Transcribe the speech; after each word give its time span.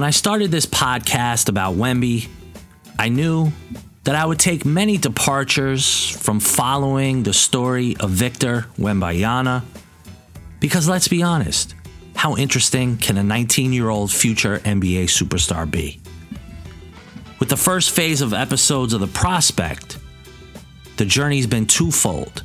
When 0.00 0.06
I 0.06 0.12
started 0.12 0.50
this 0.50 0.64
podcast 0.64 1.50
about 1.50 1.74
Wemby, 1.74 2.26
I 2.98 3.10
knew 3.10 3.52
that 4.04 4.14
I 4.14 4.24
would 4.24 4.38
take 4.38 4.64
many 4.64 4.96
departures 4.96 6.08
from 6.08 6.40
following 6.40 7.22
the 7.22 7.34
story 7.34 7.98
of 8.00 8.08
Victor 8.08 8.64
Wembanyama. 8.78 9.62
Because 10.58 10.88
let's 10.88 11.06
be 11.06 11.22
honest, 11.22 11.74
how 12.16 12.34
interesting 12.34 12.96
can 12.96 13.18
a 13.18 13.22
19 13.22 13.74
year 13.74 13.90
old 13.90 14.10
future 14.10 14.60
NBA 14.60 15.04
superstar 15.04 15.70
be? 15.70 16.00
With 17.38 17.50
the 17.50 17.58
first 17.58 17.90
phase 17.90 18.22
of 18.22 18.32
episodes 18.32 18.94
of 18.94 19.02
The 19.02 19.06
Prospect, 19.06 19.98
the 20.96 21.04
journey's 21.04 21.46
been 21.46 21.66
twofold. 21.66 22.42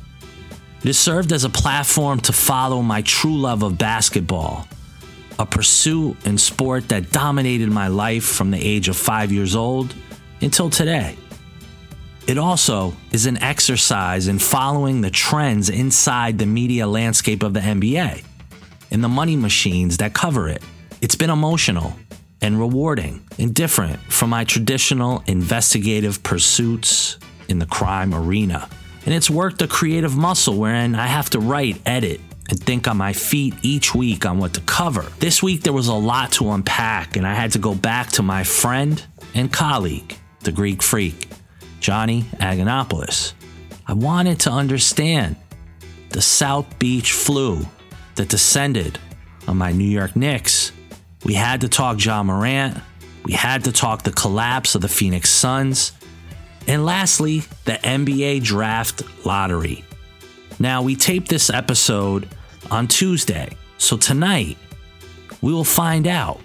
It 0.80 0.88
has 0.88 0.98
served 0.98 1.32
as 1.32 1.44
a 1.44 1.48
platform 1.48 2.20
to 2.20 2.34
follow 2.34 2.82
my 2.82 3.00
true 3.00 3.38
love 3.38 3.62
of 3.62 3.78
basketball, 3.78 4.68
a 5.38 5.46
pursuit 5.46 6.16
and 6.24 6.40
sport 6.40 6.88
that 6.88 7.10
dominated 7.10 7.70
my 7.70 7.88
life 7.88 8.24
from 8.24 8.50
the 8.50 8.58
age 8.58 8.88
of 8.88 8.96
five 8.96 9.30
years 9.32 9.54
old 9.54 9.94
until 10.40 10.70
today. 10.70 11.16
It 12.26 12.38
also 12.38 12.94
is 13.12 13.26
an 13.26 13.40
exercise 13.42 14.26
in 14.26 14.38
following 14.38 15.00
the 15.00 15.10
trends 15.10 15.70
inside 15.70 16.38
the 16.38 16.46
media 16.46 16.86
landscape 16.86 17.42
of 17.42 17.54
the 17.54 17.60
NBA 17.60 18.24
and 18.90 19.04
the 19.04 19.08
money 19.08 19.36
machines 19.36 19.98
that 19.98 20.12
cover 20.12 20.48
it. 20.48 20.62
It's 21.00 21.14
been 21.14 21.30
emotional 21.30 21.94
and 22.42 22.58
rewarding 22.58 23.24
and 23.38 23.54
different 23.54 24.00
from 24.00 24.30
my 24.30 24.44
traditional 24.44 25.22
investigative 25.26 26.22
pursuits 26.22 27.18
in 27.48 27.58
the 27.58 27.66
crime 27.66 28.14
arena. 28.14 28.68
And 29.04 29.14
it's 29.14 29.30
worked 29.30 29.62
a 29.62 29.68
creative 29.68 30.16
muscle 30.16 30.58
wherein 30.58 30.96
I 30.96 31.06
have 31.06 31.30
to 31.30 31.38
write, 31.38 31.80
edit, 31.86 32.20
and 32.48 32.60
think 32.60 32.86
on 32.88 32.96
my 32.96 33.12
feet 33.12 33.54
each 33.62 33.94
week 33.94 34.24
on 34.24 34.38
what 34.38 34.54
to 34.54 34.60
cover. 34.62 35.04
This 35.18 35.42
week 35.42 35.62
there 35.62 35.72
was 35.72 35.88
a 35.88 35.94
lot 35.94 36.32
to 36.32 36.50
unpack, 36.50 37.16
and 37.16 37.26
I 37.26 37.34
had 37.34 37.52
to 37.52 37.58
go 37.58 37.74
back 37.74 38.10
to 38.12 38.22
my 38.22 38.44
friend 38.44 39.02
and 39.34 39.52
colleague, 39.52 40.16
the 40.40 40.52
Greek 40.52 40.82
freak, 40.82 41.28
Johnny 41.80 42.22
Aganopoulos. 42.38 43.32
I 43.86 43.92
wanted 43.92 44.40
to 44.40 44.50
understand 44.50 45.36
the 46.10 46.22
South 46.22 46.78
Beach 46.78 47.12
flu 47.12 47.60
that 48.16 48.28
descended 48.28 48.98
on 49.46 49.56
my 49.56 49.72
New 49.72 49.84
York 49.84 50.16
Knicks. 50.16 50.72
We 51.24 51.34
had 51.34 51.60
to 51.60 51.68
talk 51.68 52.02
Ja 52.04 52.22
Morant. 52.22 52.78
We 53.24 53.32
had 53.32 53.64
to 53.64 53.72
talk 53.72 54.02
the 54.02 54.12
collapse 54.12 54.74
of 54.74 54.82
the 54.82 54.88
Phoenix 54.88 55.30
Suns. 55.30 55.92
And 56.66 56.84
lastly, 56.84 57.40
the 57.64 57.74
NBA 57.74 58.42
draft 58.42 59.02
lottery. 59.24 59.84
Now, 60.58 60.82
we 60.82 60.96
taped 60.96 61.28
this 61.28 61.50
episode 61.50 62.28
on 62.70 62.88
Tuesday, 62.88 63.50
so 63.78 63.96
tonight 63.96 64.56
we 65.42 65.52
will 65.52 65.64
find 65.64 66.06
out 66.06 66.40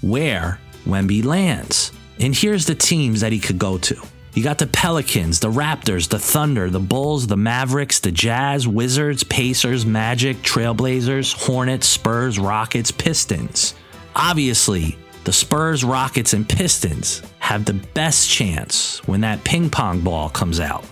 where 0.00 0.58
Wemby 0.86 1.24
lands. 1.24 1.92
And 2.20 2.34
here's 2.34 2.66
the 2.66 2.74
teams 2.74 3.20
that 3.20 3.32
he 3.32 3.38
could 3.38 3.58
go 3.58 3.78
to. 3.78 3.96
You 4.34 4.44
got 4.44 4.58
the 4.58 4.66
Pelicans, 4.66 5.40
the 5.40 5.50
Raptors, 5.50 6.08
the 6.08 6.18
Thunder, 6.18 6.70
the 6.70 6.80
Bulls, 6.80 7.26
the 7.26 7.36
Mavericks, 7.36 8.00
the 8.00 8.12
Jazz, 8.12 8.68
Wizards, 8.68 9.24
Pacers, 9.24 9.84
Magic, 9.84 10.36
Trailblazers, 10.38 11.34
Hornets, 11.34 11.88
Spurs, 11.88 12.38
Rockets, 12.38 12.90
Pistons. 12.90 13.74
Obviously, 14.14 14.96
the 15.24 15.32
Spurs, 15.32 15.84
Rockets, 15.84 16.34
and 16.34 16.48
Pistons 16.48 17.22
have 17.40 17.64
the 17.64 17.74
best 17.94 18.28
chance 18.28 19.06
when 19.06 19.20
that 19.22 19.42
ping 19.44 19.70
pong 19.70 20.00
ball 20.00 20.28
comes 20.28 20.60
out. 20.60 20.84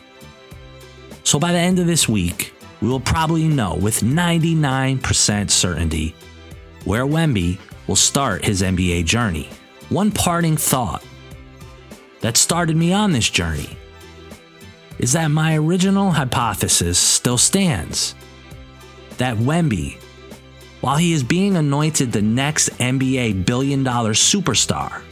So 1.27 1.41
by 1.41 1.50
the 1.50 1.58
end 1.58 1.80
of 1.80 1.88
this 1.88 2.08
week, 2.08 2.55
we 2.80 2.88
will 2.88 3.00
probably 3.00 3.48
know 3.48 3.74
with 3.74 4.00
99% 4.00 5.50
certainty 5.50 6.14
where 6.84 7.05
Wemby 7.05 7.58
will 7.89 7.96
start 7.96 8.45
his 8.45 8.62
NBA 8.62 9.06
journey. 9.06 9.48
One 9.89 10.12
parting 10.12 10.56
thought 10.56 11.02
that 12.20 12.36
started 12.36 12.77
me 12.77 12.92
on 12.92 13.11
this 13.11 13.28
journey 13.28 13.77
is 15.01 15.14
that 15.14 15.27
my 15.33 15.58
original 15.58 16.12
hypothesis 16.12 16.96
still 16.96 17.39
stands 17.39 18.14
that 19.18 19.36
Wemby, 19.36 19.98
while 20.80 20.96
he 20.96 21.12
is 21.12 21.24
being 21.24 21.56
anointed 21.56 22.12
the 22.12 22.22
next 22.22 22.68
NBA 22.78 23.45
billion 23.45 23.83
dollar 23.83 24.12
superstar, 24.12 25.02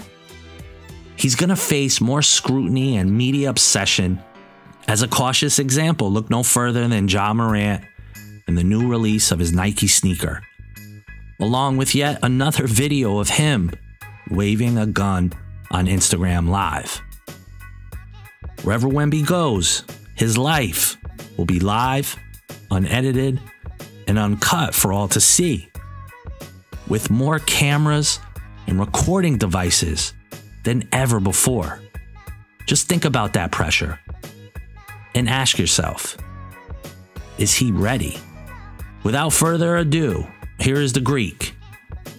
he's 1.16 1.34
going 1.34 1.50
to 1.50 1.56
face 1.56 2.00
more 2.00 2.22
scrutiny 2.22 2.98
and 2.98 3.10
media 3.10 3.50
obsession. 3.50 4.22
As 4.86 5.02
a 5.02 5.08
cautious 5.08 5.58
example, 5.58 6.10
look 6.10 6.28
no 6.28 6.42
further 6.42 6.86
than 6.86 7.08
Ja 7.08 7.32
Morant 7.32 7.82
and 8.46 8.56
the 8.56 8.64
new 8.64 8.88
release 8.88 9.32
of 9.32 9.38
his 9.38 9.52
Nike 9.52 9.88
sneaker, 9.88 10.42
along 11.40 11.78
with 11.78 11.94
yet 11.94 12.18
another 12.22 12.66
video 12.66 13.18
of 13.18 13.30
him 13.30 13.72
waving 14.30 14.76
a 14.76 14.86
gun 14.86 15.32
on 15.70 15.86
Instagram 15.86 16.50
Live. 16.50 17.00
Wherever 18.62 18.86
Wemby 18.86 19.26
goes, 19.26 19.84
his 20.14 20.36
life 20.36 20.98
will 21.38 21.46
be 21.46 21.60
live, 21.60 22.16
unedited, 22.70 23.40
and 24.06 24.18
uncut 24.18 24.74
for 24.74 24.92
all 24.92 25.08
to 25.08 25.20
see. 25.20 25.70
With 26.88 27.10
more 27.10 27.38
cameras 27.38 28.20
and 28.66 28.78
recording 28.78 29.38
devices 29.38 30.12
than 30.62 30.86
ever 30.92 31.20
before. 31.20 31.80
Just 32.66 32.88
think 32.88 33.04
about 33.04 33.32
that 33.32 33.50
pressure 33.50 33.98
and 35.14 35.28
ask 35.28 35.58
yourself 35.58 36.16
is 37.38 37.54
he 37.54 37.72
ready? 37.72 38.18
Without 39.02 39.30
further 39.30 39.76
ado, 39.76 40.26
here 40.60 40.80
is 40.80 40.92
the 40.92 41.00
Greek 41.00 41.54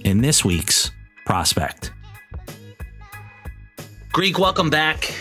in 0.03 0.21
this 0.21 0.43
week's 0.43 0.91
Prospect. 1.25 1.91
Greek, 4.11 4.37
welcome 4.37 4.69
back. 4.69 5.13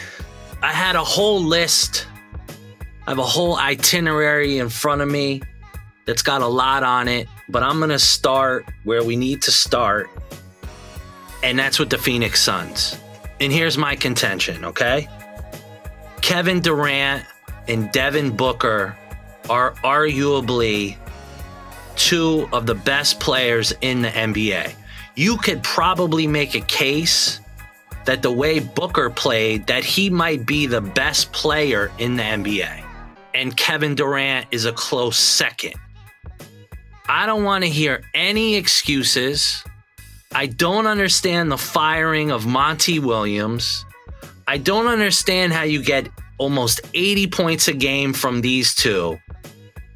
I 0.62 0.72
had 0.72 0.96
a 0.96 1.04
whole 1.04 1.40
list. 1.40 2.06
I 3.06 3.10
have 3.10 3.18
a 3.18 3.22
whole 3.22 3.56
itinerary 3.56 4.58
in 4.58 4.68
front 4.68 5.00
of 5.00 5.08
me 5.08 5.42
that's 6.06 6.22
got 6.22 6.42
a 6.42 6.46
lot 6.46 6.82
on 6.82 7.08
it, 7.08 7.28
but 7.48 7.62
I'm 7.62 7.78
going 7.78 7.90
to 7.90 7.98
start 7.98 8.66
where 8.84 9.02
we 9.02 9.16
need 9.16 9.42
to 9.42 9.50
start, 9.50 10.10
and 11.42 11.58
that's 11.58 11.78
with 11.78 11.90
the 11.90 11.98
Phoenix 11.98 12.42
Suns. 12.42 12.98
And 13.40 13.52
here's 13.52 13.78
my 13.78 13.96
contention, 13.96 14.64
okay? 14.64 15.08
Kevin 16.20 16.60
Durant 16.60 17.24
and 17.68 17.90
Devin 17.92 18.36
Booker 18.36 18.96
are 19.48 19.72
arguably 19.84 20.96
two 21.96 22.48
of 22.52 22.66
the 22.66 22.74
best 22.74 23.20
players 23.20 23.72
in 23.80 24.02
the 24.02 24.08
NBA. 24.08 24.74
You 25.14 25.36
could 25.36 25.62
probably 25.62 26.26
make 26.26 26.54
a 26.54 26.60
case 26.60 27.40
that 28.04 28.22
the 28.22 28.30
way 28.30 28.58
Booker 28.58 29.10
played, 29.10 29.66
that 29.66 29.84
he 29.84 30.10
might 30.10 30.46
be 30.46 30.66
the 30.66 30.80
best 30.80 31.32
player 31.32 31.90
in 31.98 32.16
the 32.16 32.22
NBA. 32.22 32.84
And 33.34 33.56
Kevin 33.56 33.94
Durant 33.94 34.46
is 34.50 34.64
a 34.64 34.72
close 34.72 35.16
second. 35.16 35.74
I 37.08 37.26
don't 37.26 37.44
want 37.44 37.64
to 37.64 37.70
hear 37.70 38.02
any 38.14 38.56
excuses. 38.56 39.62
I 40.34 40.46
don't 40.46 40.86
understand 40.86 41.50
the 41.50 41.58
firing 41.58 42.30
of 42.30 42.46
Monty 42.46 42.98
Williams. 42.98 43.84
I 44.46 44.58
don't 44.58 44.86
understand 44.86 45.52
how 45.52 45.62
you 45.62 45.82
get 45.82 46.08
almost 46.38 46.80
80 46.94 47.28
points 47.28 47.68
a 47.68 47.72
game 47.72 48.12
from 48.12 48.40
these 48.40 48.74
two 48.74 49.18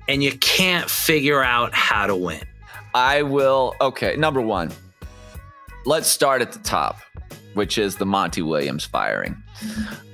and 0.08 0.24
you 0.24 0.32
can't 0.38 0.88
figure 0.90 1.42
out 1.42 1.74
how 1.74 2.06
to 2.06 2.16
win. 2.16 2.42
I 2.94 3.22
will. 3.22 3.74
Okay, 3.80 4.16
number 4.16 4.40
one, 4.40 4.72
let's 5.84 6.08
start 6.08 6.40
at 6.40 6.52
the 6.52 6.58
top, 6.60 7.00
which 7.54 7.78
is 7.78 7.96
the 7.96 8.06
Monty 8.06 8.42
Williams 8.42 8.84
firing. 8.84 9.36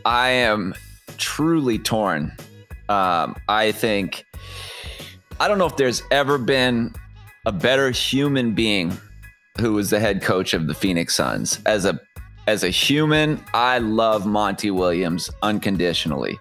I 0.05 0.31
am 0.31 0.75
truly 1.17 1.79
torn. 1.79 2.37
Um, 2.89 3.37
I 3.49 3.73
think, 3.73 4.27
I 5.41 5.49
don't 5.49 5.59
know 5.59 5.67
if 5.67 5.77
there's 5.77 6.03
ever 6.11 6.37
been 6.37 6.93
a 7.47 7.53
better 7.53 7.91
human 7.91 8.55
being 8.55 8.99
who 9.61 9.75
was 9.75 9.91
the 9.91 10.01
head 10.01 10.21
coach 10.21 10.53
of 10.53 10.67
the 10.67 10.75
Phoenix 10.75 11.15
Suns. 11.15 11.61
As 11.65 11.85
a 11.85 12.01
as 12.47 12.63
a 12.63 12.69
human, 12.69 13.43
I 13.55 13.79
love 13.79 14.27
Monty 14.27 14.71
Williams 14.71 15.31
unconditionally. 15.43 16.39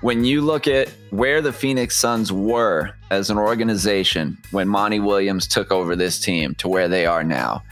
When 0.00 0.24
you 0.24 0.40
look 0.40 0.68
at 0.68 0.88
where 1.10 1.40
the 1.40 1.52
Phoenix 1.52 1.96
Suns 1.96 2.30
were 2.30 2.92
as 3.10 3.30
an 3.30 3.38
organization 3.38 4.38
when 4.50 4.68
Monty 4.68 5.00
Williams 5.00 5.48
took 5.48 5.72
over 5.72 5.96
this 5.96 6.20
team 6.20 6.54
to 6.56 6.68
where 6.68 6.86
they 6.88 7.06
are 7.06 7.24
now, 7.24 7.62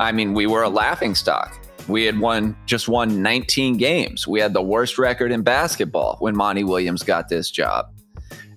I 0.00 0.12
mean, 0.12 0.34
we 0.34 0.46
were 0.46 0.62
a 0.62 0.68
laughing 0.68 1.14
stock. 1.14 1.56
We 1.86 2.04
had 2.04 2.18
won 2.18 2.56
just 2.66 2.88
won 2.88 3.22
19 3.22 3.76
games. 3.76 4.26
We 4.26 4.40
had 4.40 4.52
the 4.52 4.62
worst 4.62 4.98
record 4.98 5.30
in 5.30 5.42
basketball 5.42 6.16
when 6.18 6.34
Monty 6.34 6.64
Williams 6.64 7.02
got 7.04 7.28
this 7.28 7.50
job. 7.50 7.92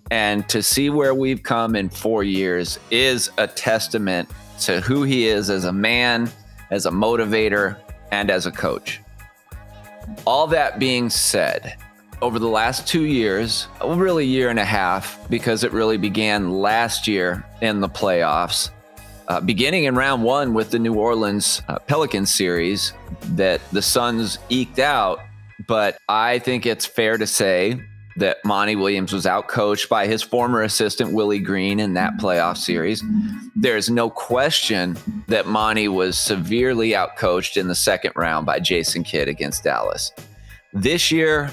And 0.09 0.49
to 0.49 0.63
see 0.63 0.89
where 0.89 1.13
we've 1.13 1.43
come 1.43 1.75
in 1.75 1.89
four 1.89 2.23
years 2.23 2.79
is 2.89 3.29
a 3.37 3.45
testament 3.45 4.27
to 4.61 4.81
who 4.81 5.03
he 5.03 5.27
is 5.27 5.51
as 5.51 5.65
a 5.65 5.73
man, 5.73 6.31
as 6.71 6.87
a 6.87 6.91
motivator, 6.91 7.77
and 8.11 8.29
as 8.29 8.45
a 8.45 8.51
coach. 8.51 8.99
All 10.25 10.47
that 10.47 10.79
being 10.79 11.09
said, 11.09 11.75
over 12.21 12.39
the 12.39 12.47
last 12.47 12.87
two 12.87 13.05
years, 13.05 13.67
really 13.83 14.25
year 14.25 14.49
and 14.49 14.59
a 14.59 14.65
half, 14.65 15.19
because 15.29 15.63
it 15.63 15.71
really 15.71 15.97
began 15.97 16.51
last 16.51 17.07
year 17.07 17.45
in 17.61 17.79
the 17.79 17.89
playoffs, 17.89 18.71
uh, 19.27 19.39
beginning 19.39 19.85
in 19.85 19.95
round 19.95 20.23
one 20.23 20.53
with 20.53 20.71
the 20.71 20.79
New 20.79 20.95
Orleans 20.95 21.61
uh, 21.67 21.79
Pelicans 21.79 22.31
series 22.31 22.93
that 23.35 23.61
the 23.71 23.81
Suns 23.81 24.39
eked 24.49 24.79
out. 24.79 25.19
But 25.67 25.97
I 26.07 26.39
think 26.39 26.65
it's 26.65 26.85
fair 26.85 27.17
to 27.17 27.27
say 27.27 27.81
that 28.19 28.43
Monty 28.45 28.75
Williams 28.75 29.11
was 29.11 29.25
outcoached 29.25 29.89
by 29.89 30.07
his 30.07 30.21
former 30.21 30.61
assistant, 30.61 31.13
Willie 31.13 31.39
Green, 31.39 31.79
in 31.79 31.93
that 31.95 32.17
playoff 32.17 32.57
series. 32.57 33.03
There's 33.55 33.89
no 33.89 34.09
question 34.09 34.97
that 35.27 35.47
Monty 35.47 35.87
was 35.87 36.17
severely 36.17 36.91
outcoached 36.91 37.57
in 37.57 37.67
the 37.67 37.75
second 37.75 38.13
round 38.15 38.45
by 38.45 38.59
Jason 38.59 39.03
Kidd 39.03 39.27
against 39.27 39.63
Dallas. 39.63 40.11
This 40.73 41.11
year, 41.11 41.51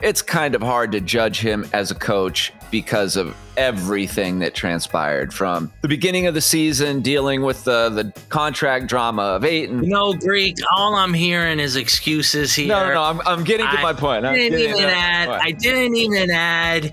it's 0.00 0.22
kind 0.22 0.54
of 0.54 0.62
hard 0.62 0.92
to 0.92 1.00
judge 1.00 1.40
him 1.40 1.66
as 1.72 1.90
a 1.90 1.94
coach 1.94 2.52
because 2.74 3.14
of 3.14 3.36
everything 3.56 4.40
that 4.40 4.52
transpired 4.52 5.32
from 5.32 5.70
the 5.82 5.86
beginning 5.86 6.26
of 6.26 6.34
the 6.34 6.40
season, 6.40 7.02
dealing 7.02 7.42
with 7.42 7.62
the 7.62 7.88
the 7.88 8.12
contract 8.30 8.88
drama 8.88 9.22
of 9.22 9.44
and 9.44 9.80
no 9.82 10.12
Greek. 10.12 10.56
All 10.74 10.96
I'm 10.96 11.14
hearing 11.14 11.60
is 11.60 11.76
excuses 11.76 12.52
here. 12.52 12.66
No, 12.66 12.88
no, 12.88 12.94
no 12.94 13.02
I'm, 13.04 13.20
I'm 13.26 13.44
getting 13.44 13.66
to 13.66 13.78
I 13.78 13.80
my 13.80 13.92
point. 13.92 14.26
I'm 14.26 14.34
didn't 14.34 14.58
even 14.58 14.86
add. 14.86 15.28
I 15.28 15.52
didn't 15.52 15.94
even 15.94 16.32
add 16.32 16.92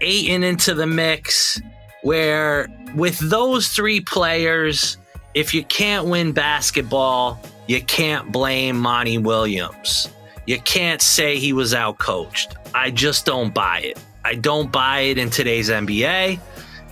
Ayton 0.00 0.42
into 0.42 0.74
the 0.74 0.88
mix. 0.88 1.60
Where 2.02 2.66
with 2.96 3.16
those 3.30 3.68
three 3.68 4.00
players, 4.00 4.96
if 5.34 5.54
you 5.54 5.62
can't 5.62 6.06
win 6.06 6.32
basketball, 6.32 7.40
you 7.68 7.80
can't 7.80 8.32
blame 8.32 8.76
Monty 8.76 9.18
Williams. 9.18 10.08
You 10.46 10.58
can't 10.62 11.00
say 11.00 11.38
he 11.38 11.52
was 11.52 11.74
outcoached. 11.74 12.56
I 12.74 12.90
just 12.90 13.24
don't 13.24 13.54
buy 13.54 13.82
it. 13.82 14.00
I 14.26 14.34
don't 14.34 14.72
buy 14.72 15.02
it 15.02 15.18
in 15.18 15.30
today's 15.30 15.70
NBA. 15.70 16.40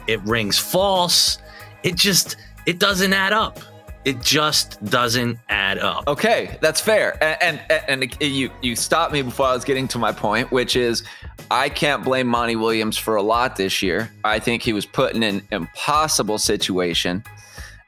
It 0.07 0.21
rings 0.23 0.57
false. 0.57 1.39
It 1.83 1.97
just 1.97 2.37
it 2.65 2.79
doesn't 2.79 3.13
add 3.13 3.33
up. 3.33 3.59
It 4.05 4.23
just 4.23 4.83
doesn't 4.85 5.41
add 5.49 5.79
up. 5.79 6.07
Okay, 6.07 6.59
that's 6.61 6.81
fair. 6.81 7.21
And, 7.21 7.61
and 7.69 7.83
and 7.89 8.23
you 8.23 8.53
you 8.63 8.77
stopped 8.77 9.13
me 9.13 9.23
before 9.23 9.47
I 9.47 9.53
was 9.53 9.65
getting 9.65 9.89
to 9.89 9.99
my 9.99 10.13
point, 10.13 10.53
which 10.53 10.77
is 10.77 11.03
I 11.51 11.71
can't 11.71 12.05
blame 12.05 12.29
Monty 12.29 12.55
Williams 12.55 12.97
for 12.97 13.17
a 13.17 13.23
lot 13.23 13.57
this 13.57 13.83
year. 13.83 14.09
I 14.23 14.39
think 14.39 14.63
he 14.63 14.73
was 14.73 14.87
put 14.87 15.17
in 15.17 15.25
an 15.25 15.43
impossible 15.51 16.39
situation. 16.39 17.25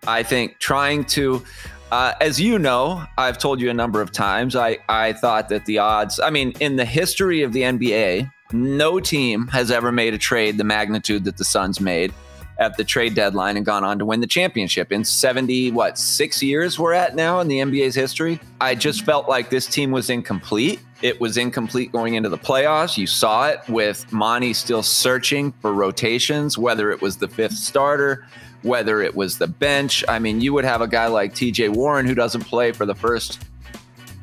I 0.08 0.25
think 0.25 0.58
trying 0.58 1.04
to 1.04 1.44
uh, 1.93 2.14
as 2.20 2.40
you 2.40 2.58
know, 2.58 3.04
I've 3.16 3.38
told 3.38 3.60
you 3.60 3.70
a 3.70 3.75
number 3.75 4.00
of 4.00 4.10
times, 4.10 4.56
I, 4.56 4.78
I 4.88 5.12
thought 5.12 5.48
that 5.50 5.66
the 5.66 5.78
odds, 5.78 6.19
I 6.19 6.31
mean, 6.31 6.52
in 6.58 6.75
the 6.75 6.84
history 6.84 7.43
of 7.43 7.52
the 7.52 7.62
NBA, 7.62 8.28
no 8.52 9.00
team 9.00 9.48
has 9.48 9.70
ever 9.70 9.90
made 9.93 10.14
a 10.14 10.19
trade 10.19 10.58
the 10.58 10.64
magnitude 10.64 11.25
that 11.25 11.37
the 11.37 11.44
Suns 11.44 11.81
made 11.81 12.12
at 12.58 12.76
the 12.76 12.84
trade 12.84 13.14
deadline 13.14 13.56
and 13.56 13.66
gone 13.66 13.84
on 13.84 13.98
to 13.98 14.04
win 14.04 14.20
the 14.20 14.26
championship. 14.26 14.90
In 14.90 15.04
70 15.04 15.72
what 15.72 15.98
6 15.98 16.43
years 16.43 16.78
we're 16.78 16.94
at 16.94 17.14
now 17.14 17.40
in 17.40 17.48
the 17.48 17.58
NBA's 17.58 17.94
history? 17.94 18.40
I 18.60 18.75
just 18.75 19.04
felt 19.04 19.28
like 19.28 19.50
this 19.50 19.66
team 19.66 19.90
was 19.90 20.08
incomplete. 20.08 20.81
It 21.02 21.20
was 21.20 21.37
incomplete 21.37 21.93
going 21.93 22.14
into 22.14 22.31
the 22.31 22.38
playoffs. 22.38 22.96
You 22.96 23.06
saw 23.06 23.48
it 23.48 23.60
with 23.69 24.10
Monty 24.10 24.54
still 24.54 24.82
searching 24.82 25.52
for 25.60 25.75
rotations 25.75 26.56
whether 26.56 26.90
it 26.90 27.02
was 27.02 27.16
the 27.16 27.28
fifth 27.28 27.56
starter 27.56 28.26
whether 28.62 29.02
it 29.02 29.14
was 29.14 29.38
the 29.38 29.46
bench. 29.46 30.02
I 30.08 30.19
mean 30.19 30.40
you 30.40 30.54
would 30.54 30.64
have 30.64 30.81
a 30.81 30.88
guy 30.88 31.08
like 31.08 31.34
TJ 31.34 31.69
Warren 31.70 32.06
who 32.06 32.14
doesn't 32.14 32.43
play 32.43 32.72
for 32.72 32.87
the 32.87 32.94
first 32.94 33.44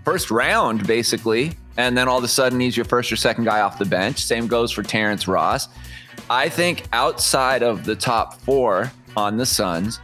first 0.03 0.31
round 0.31 0.87
basically 0.87 1.53
and 1.77 1.97
then 1.97 2.07
all 2.07 2.17
of 2.17 2.23
a 2.23 2.27
sudden 2.27 2.59
he's 2.59 2.75
your 2.77 2.85
first 2.85 3.11
or 3.11 3.15
second 3.15 3.43
guy 3.45 3.61
off 3.61 3.79
the 3.79 3.85
bench 3.85 4.23
same 4.23 4.47
goes 4.47 4.71
for 4.71 4.83
Terrence 4.83 5.27
Ross 5.27 5.69
I 6.29 6.49
think 6.49 6.83
outside 6.93 7.63
of 7.63 7.85
the 7.85 7.95
top 7.95 8.39
four 8.41 8.91
on 9.15 9.37
the 9.37 9.45
Suns, 9.45 9.99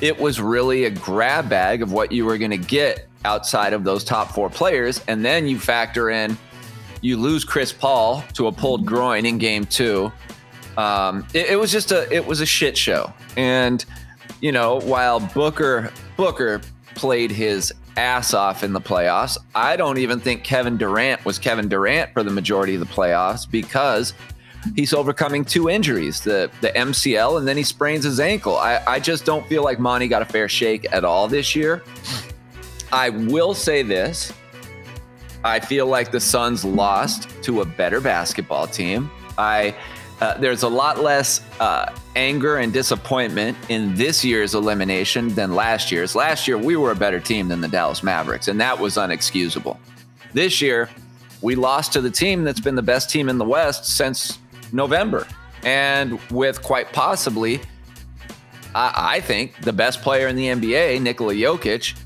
it 0.00 0.18
was 0.18 0.40
really 0.40 0.84
a 0.84 0.90
grab 0.90 1.48
bag 1.48 1.82
of 1.82 1.92
what 1.92 2.12
you 2.12 2.24
were 2.24 2.38
going 2.38 2.50
to 2.50 2.56
get 2.56 3.08
outside 3.24 3.72
of 3.72 3.84
those 3.84 4.04
top 4.04 4.32
four 4.32 4.48
players. 4.48 5.02
And 5.08 5.24
then 5.24 5.46
you 5.46 5.58
factor 5.58 6.10
in, 6.10 6.38
you 7.00 7.16
lose 7.16 7.44
Chris 7.44 7.72
Paul 7.72 8.24
to 8.34 8.46
a 8.46 8.52
pulled 8.52 8.86
groin 8.86 9.26
in 9.26 9.38
game 9.38 9.64
two. 9.66 10.12
Um, 10.76 11.26
it, 11.34 11.50
it 11.50 11.56
was 11.56 11.72
just 11.72 11.92
a, 11.92 12.12
it 12.12 12.24
was 12.24 12.40
a 12.40 12.46
shit 12.46 12.76
show. 12.76 13.12
And, 13.36 13.84
you 14.40 14.52
know, 14.52 14.80
while 14.80 15.20
Booker, 15.20 15.92
Booker 16.16 16.60
played 16.94 17.30
his 17.30 17.72
ass 17.98 18.32
off 18.32 18.62
in 18.62 18.72
the 18.72 18.80
playoffs, 18.80 19.36
I 19.54 19.76
don't 19.76 19.98
even 19.98 20.20
think 20.20 20.44
Kevin 20.44 20.76
Durant 20.76 21.24
was 21.24 21.38
Kevin 21.38 21.68
Durant 21.68 22.12
for 22.12 22.22
the 22.22 22.30
majority 22.30 22.74
of 22.74 22.80
the 22.80 22.86
playoffs 22.86 23.50
because 23.50 24.14
he's 24.76 24.94
overcoming 24.94 25.44
two 25.44 25.68
injuries 25.68 26.20
the 26.20 26.50
the 26.60 26.68
MCL 26.70 27.38
and 27.38 27.48
then 27.48 27.56
he 27.56 27.64
sprains 27.64 28.04
his 28.04 28.20
ankle. 28.20 28.56
I, 28.56 28.80
I 28.86 29.00
just 29.00 29.24
don't 29.24 29.46
feel 29.48 29.64
like 29.64 29.80
Monty 29.80 30.06
got 30.06 30.22
a 30.22 30.24
fair 30.24 30.48
shake 30.48 30.86
at 30.92 31.04
all 31.04 31.26
this 31.26 31.56
year. 31.56 31.82
I 32.92 33.10
will 33.10 33.52
say 33.52 33.82
this. 33.82 34.32
I 35.44 35.60
feel 35.60 35.86
like 35.86 36.10
the 36.10 36.20
Suns 36.20 36.64
lost 36.64 37.28
to 37.42 37.60
a 37.62 37.64
better 37.64 38.00
basketball 38.00 38.66
team. 38.66 39.10
I 39.36 39.74
uh, 40.20 40.36
there's 40.38 40.64
a 40.64 40.68
lot 40.68 40.98
less 40.98 41.40
uh, 41.60 41.94
anger 42.16 42.56
and 42.56 42.72
disappointment 42.72 43.56
in 43.68 43.94
this 43.94 44.24
year's 44.24 44.54
elimination 44.54 45.28
than 45.34 45.54
last 45.54 45.92
year's. 45.92 46.14
Last 46.16 46.48
year 46.48 46.58
we 46.58 46.76
were 46.76 46.90
a 46.90 46.96
better 46.96 47.20
team 47.20 47.48
than 47.48 47.60
the 47.60 47.68
Dallas 47.68 48.02
Mavericks, 48.02 48.48
and 48.48 48.60
that 48.60 48.78
was 48.78 48.96
unexcusable. 48.96 49.76
This 50.32 50.60
year 50.60 50.88
we 51.40 51.54
lost 51.54 51.92
to 51.92 52.00
the 52.00 52.10
team 52.10 52.42
that's 52.42 52.60
been 52.60 52.74
the 52.74 52.82
best 52.82 53.10
team 53.10 53.28
in 53.28 53.38
the 53.38 53.44
West 53.44 53.84
since 53.84 54.38
November, 54.72 55.26
and 55.62 56.20
with 56.30 56.62
quite 56.62 56.92
possibly, 56.92 57.60
I, 58.74 58.92
I 58.96 59.20
think, 59.20 59.60
the 59.60 59.72
best 59.72 60.02
player 60.02 60.26
in 60.26 60.34
the 60.34 60.46
NBA, 60.46 61.00
Nikola 61.00 61.34
Jokic. 61.34 61.96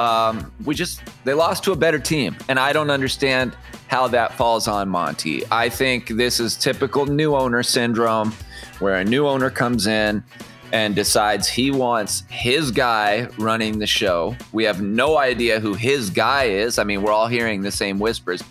Um, 0.00 0.50
we 0.64 0.74
just 0.74 1.00
they 1.24 1.34
lost 1.34 1.62
to 1.64 1.72
a 1.72 1.76
better 1.76 2.00
team, 2.00 2.36
and 2.48 2.58
I 2.58 2.72
don't 2.72 2.90
understand 2.90 3.56
how 3.92 4.08
that 4.08 4.32
falls 4.32 4.68
on 4.68 4.88
Monty. 4.88 5.42
I 5.50 5.68
think 5.68 6.08
this 6.08 6.40
is 6.40 6.56
typical 6.56 7.04
new 7.04 7.36
owner 7.36 7.62
syndrome, 7.62 8.32
where 8.78 8.94
a 8.94 9.04
new 9.04 9.26
owner 9.26 9.50
comes 9.50 9.86
in 9.86 10.24
and 10.72 10.94
decides 10.94 11.46
he 11.46 11.70
wants 11.70 12.22
his 12.30 12.70
guy 12.70 13.28
running 13.36 13.78
the 13.78 13.86
show. 13.86 14.34
We 14.52 14.64
have 14.64 14.80
no 14.80 15.18
idea 15.18 15.60
who 15.60 15.74
his 15.74 16.08
guy 16.08 16.44
is. 16.44 16.78
I 16.78 16.84
mean, 16.84 17.02
we're 17.02 17.12
all 17.12 17.26
hearing 17.26 17.60
the 17.60 17.70
same 17.70 17.98
whispers, 17.98 18.42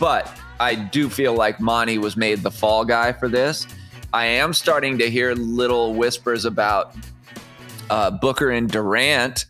but 0.00 0.34
I 0.58 0.74
do 0.74 1.10
feel 1.10 1.34
like 1.34 1.60
Monty 1.60 1.98
was 1.98 2.16
made 2.16 2.38
the 2.38 2.50
fall 2.50 2.82
guy 2.86 3.12
for 3.12 3.28
this. 3.28 3.66
I 4.14 4.24
am 4.24 4.54
starting 4.54 4.96
to 5.00 5.10
hear 5.10 5.34
little 5.34 5.92
whispers 5.92 6.46
about 6.46 6.94
uh, 7.90 8.10
Booker 8.10 8.52
and 8.52 8.70
Durant 8.70 9.44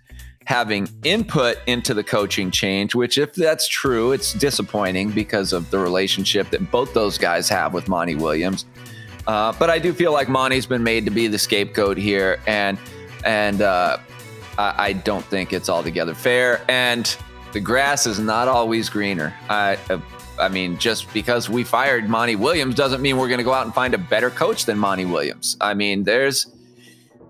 having 0.49 0.89
input 1.05 1.59
into 1.67 1.93
the 1.93 2.03
coaching 2.03 2.51
change, 2.51 2.95
which, 2.95 3.19
if 3.19 3.35
that's 3.35 3.69
true, 3.69 4.13
it's 4.13 4.33
disappointing 4.33 5.11
because 5.11 5.53
of 5.53 5.71
the 5.71 5.79
relationship 5.79 6.49
that 6.49 6.71
both 6.71 6.95
those 6.95 7.19
guys 7.19 7.51
have 7.51 7.75
with 7.75 7.87
Monty 7.87 8.15
Williams. 8.15 8.65
Uh, 9.27 9.53
but 9.59 9.69
I 9.69 9.79
do 9.79 9.93
feel 9.93 10.11
like 10.11 10.31
Monty's 10.31 10.65
been 10.65 10.83
made 10.83 11.05
to 11.05 11.11
be 11.11 11.27
the 11.27 11.39
scapegoat 11.39 11.99
here, 11.99 12.41
and 12.47 12.79
and 13.27 13.61
uh, 13.61 13.99
I, 14.57 14.75
I 14.79 14.93
don't 14.95 15.25
think 15.27 15.53
it's 15.53 15.69
altogether 15.69 16.15
fair. 16.15 16.63
And 16.67 17.15
the 17.53 17.61
grass 17.61 18.07
is 18.07 18.19
not 18.19 18.49
always 18.49 18.89
greener. 18.89 19.35
I, 19.51 19.77
uh, 19.91 20.01
I 20.39 20.49
mean, 20.49 20.79
just 20.79 21.13
because 21.13 21.51
we 21.51 21.63
fired 21.63 22.09
Monty 22.09 22.37
Williams 22.37 22.75
doesn't 22.75 23.03
mean 23.03 23.19
we're 23.19 23.29
going 23.29 23.37
to 23.37 23.45
go 23.45 23.53
out 23.53 23.67
and 23.67 23.75
find 23.75 23.93
a 23.93 23.99
better 23.99 24.31
coach 24.31 24.65
than 24.65 24.79
Monty 24.79 25.05
Williams. 25.05 25.59
I 25.61 25.75
mean, 25.75 26.05
there's, 26.05 26.47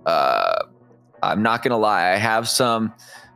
uh, 0.07 0.67
I'm 1.23 1.43
not 1.43 1.63
to 1.65 1.77
lie, 1.77 2.13
I 2.13 2.17
have 2.17 2.49
some, 2.49 2.93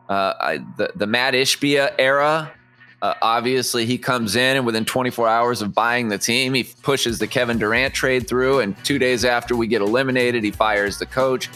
uh, 0.09 0.35
I, 0.41 0.59
the 0.77 0.93
the 0.95 1.07
Mat 1.07 1.35
Ishbia 1.35 1.95
era. 1.99 2.53
Uh, 3.01 3.15
obviously, 3.21 3.85
he 3.85 3.99
comes 3.99 4.37
in 4.37 4.57
and 4.57 4.65
within 4.65 4.85
24 4.85 5.27
hours 5.27 5.61
of 5.61 5.75
buying 5.75 6.09
the 6.09 6.19
team, 6.19 6.55
he 6.55 6.63
pushes 6.63 7.19
the 7.19 7.27
Kevin 7.27 7.59
Durant 7.59 7.93
trade 7.93 8.29
through. 8.29 8.61
And 8.61 8.77
two 8.85 8.97
days 8.97 9.25
after 9.25 9.57
we 9.57 9.67
get 9.67 9.83
eliminated, 9.83 10.45
he 10.45 10.53
fires 10.53 10.99
the 10.99 11.07
coach. 11.07 11.51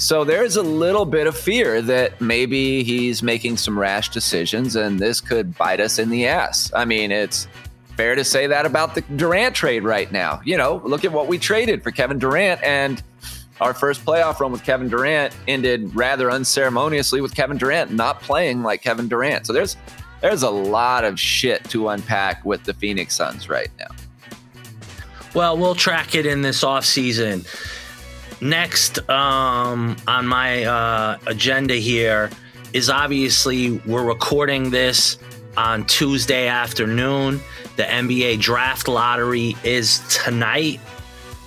So 0.00 0.24
there's 0.24 0.56
a 0.56 0.62
little 0.62 1.04
bit 1.04 1.26
of 1.26 1.36
fear 1.36 1.82
that 1.82 2.18
maybe 2.22 2.82
he's 2.82 3.22
making 3.22 3.58
some 3.58 3.78
rash 3.78 4.08
decisions 4.08 4.74
and 4.74 4.98
this 4.98 5.20
could 5.20 5.54
bite 5.58 5.78
us 5.78 5.98
in 5.98 6.08
the 6.08 6.26
ass. 6.26 6.72
I 6.74 6.86
mean, 6.86 7.12
it's 7.12 7.46
fair 7.98 8.14
to 8.14 8.24
say 8.24 8.46
that 8.46 8.64
about 8.64 8.94
the 8.94 9.02
Durant 9.02 9.54
trade 9.54 9.84
right 9.84 10.10
now. 10.10 10.40
You 10.42 10.56
know, 10.56 10.80
look 10.86 11.04
at 11.04 11.12
what 11.12 11.26
we 11.26 11.36
traded 11.36 11.82
for 11.82 11.90
Kevin 11.90 12.18
Durant 12.18 12.62
and 12.62 13.02
our 13.60 13.74
first 13.74 14.04
playoff 14.04 14.40
run 14.40 14.52
with 14.52 14.64
Kevin 14.64 14.88
Durant 14.88 15.34
ended 15.46 15.94
rather 15.94 16.30
unceremoniously 16.30 17.20
with 17.20 17.34
Kevin 17.34 17.58
Durant 17.58 17.92
not 17.92 18.20
playing 18.22 18.62
like 18.62 18.82
Kevin 18.82 19.08
Durant. 19.08 19.46
So 19.46 19.52
there's 19.52 19.76
there's 20.20 20.42
a 20.42 20.50
lot 20.50 21.04
of 21.04 21.18
shit 21.18 21.64
to 21.70 21.88
unpack 21.88 22.44
with 22.44 22.64
the 22.64 22.74
Phoenix 22.74 23.16
Suns 23.16 23.48
right 23.48 23.70
now. 23.78 23.88
Well, 25.34 25.56
we'll 25.56 25.74
track 25.74 26.14
it 26.14 26.26
in 26.26 26.42
this 26.42 26.62
off 26.62 26.84
season. 26.84 27.44
Next 28.40 28.98
um, 29.08 29.96
on 30.06 30.26
my 30.26 30.64
uh, 30.64 31.18
agenda 31.26 31.74
here 31.74 32.30
is 32.72 32.90
obviously 32.90 33.78
we're 33.86 34.04
recording 34.04 34.70
this 34.70 35.18
on 35.56 35.84
Tuesday 35.86 36.48
afternoon. 36.48 37.40
The 37.76 37.84
NBA 37.84 38.40
draft 38.40 38.88
lottery 38.88 39.56
is 39.62 40.00
tonight. 40.08 40.80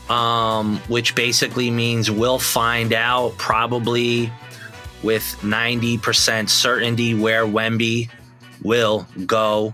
Um, 0.09 0.77
which 0.87 1.15
basically 1.15 1.71
means 1.71 2.09
we'll 2.11 2.39
find 2.39 2.93
out 2.93 3.37
probably 3.37 4.31
with 5.01 5.23
90% 5.41 6.49
certainty 6.49 7.13
where 7.13 7.45
Wemby 7.45 8.09
will 8.63 9.07
go. 9.25 9.73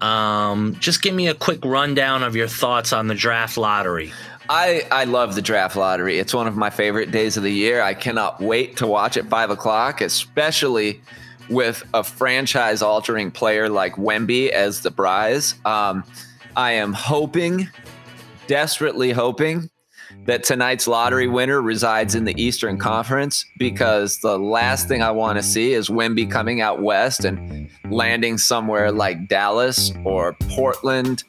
Um, 0.00 0.76
just 0.78 1.02
give 1.02 1.14
me 1.14 1.28
a 1.28 1.34
quick 1.34 1.64
rundown 1.64 2.22
of 2.22 2.36
your 2.36 2.48
thoughts 2.48 2.92
on 2.92 3.08
the 3.08 3.14
draft 3.14 3.56
lottery. 3.56 4.12
I, 4.50 4.86
I 4.90 5.04
love 5.04 5.34
the 5.34 5.42
draft 5.42 5.76
lottery. 5.76 6.18
It's 6.18 6.32
one 6.32 6.46
of 6.46 6.56
my 6.56 6.70
favorite 6.70 7.10
days 7.10 7.36
of 7.36 7.42
the 7.42 7.52
year. 7.52 7.82
I 7.82 7.94
cannot 7.94 8.40
wait 8.40 8.78
to 8.78 8.86
watch 8.86 9.16
at 9.16 9.26
five 9.26 9.50
o'clock, 9.50 10.00
especially 10.00 11.02
with 11.50 11.82
a 11.92 12.04
franchise 12.04 12.80
altering 12.80 13.30
player 13.30 13.68
like 13.68 13.96
Wemby 13.96 14.50
as 14.50 14.80
the 14.80 14.90
prize. 14.90 15.54
Um, 15.64 16.04
I 16.56 16.72
am 16.72 16.92
hoping, 16.92 17.68
desperately 18.48 19.12
hoping, 19.12 19.70
that 20.24 20.42
tonight's 20.42 20.88
lottery 20.88 21.28
winner 21.28 21.60
resides 21.60 22.14
in 22.14 22.24
the 22.24 22.40
Eastern 22.42 22.78
Conference 22.78 23.44
because 23.58 24.18
the 24.20 24.38
last 24.38 24.88
thing 24.88 25.02
I 25.02 25.10
want 25.10 25.36
to 25.38 25.42
see 25.42 25.74
is 25.74 25.88
Wemby 25.88 26.30
coming 26.30 26.60
out 26.60 26.82
west 26.82 27.24
and 27.24 27.70
landing 27.90 28.38
somewhere 28.38 28.90
like 28.90 29.28
Dallas 29.28 29.92
or 30.04 30.34
Portland. 30.50 31.24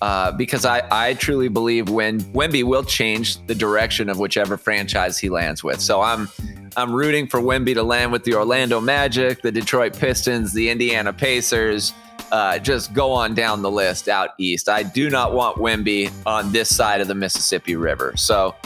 Uh, 0.00 0.32
because 0.32 0.64
I, 0.64 0.82
I 0.90 1.14
truly 1.14 1.46
believe 1.46 1.88
when 1.88 2.20
Wemby 2.32 2.64
will 2.64 2.82
change 2.82 3.36
the 3.46 3.54
direction 3.54 4.08
of 4.08 4.18
whichever 4.18 4.56
franchise 4.56 5.16
he 5.16 5.28
lands 5.28 5.62
with. 5.62 5.80
So 5.80 6.00
I'm 6.00 6.28
I'm 6.76 6.92
rooting 6.92 7.28
for 7.28 7.38
Wemby 7.38 7.74
to 7.74 7.84
land 7.84 8.10
with 8.10 8.24
the 8.24 8.34
Orlando 8.34 8.80
Magic, 8.80 9.42
the 9.42 9.52
Detroit 9.52 9.96
Pistons, 9.96 10.52
the 10.54 10.70
Indiana 10.70 11.12
Pacers, 11.12 11.92
uh, 12.32 12.58
just 12.58 12.94
go 12.94 13.12
on 13.12 13.34
down 13.34 13.60
the 13.60 13.70
list 13.70 14.08
out 14.08 14.30
east. 14.38 14.68
I 14.68 14.82
do 14.82 15.10
not 15.10 15.34
want 15.34 15.58
Wemby 15.58 16.10
on 16.26 16.50
this 16.50 16.74
side 16.74 17.02
of 17.02 17.06
the 17.06 17.14
Mississippi 17.14 17.76
River. 17.76 18.14
So 18.16 18.56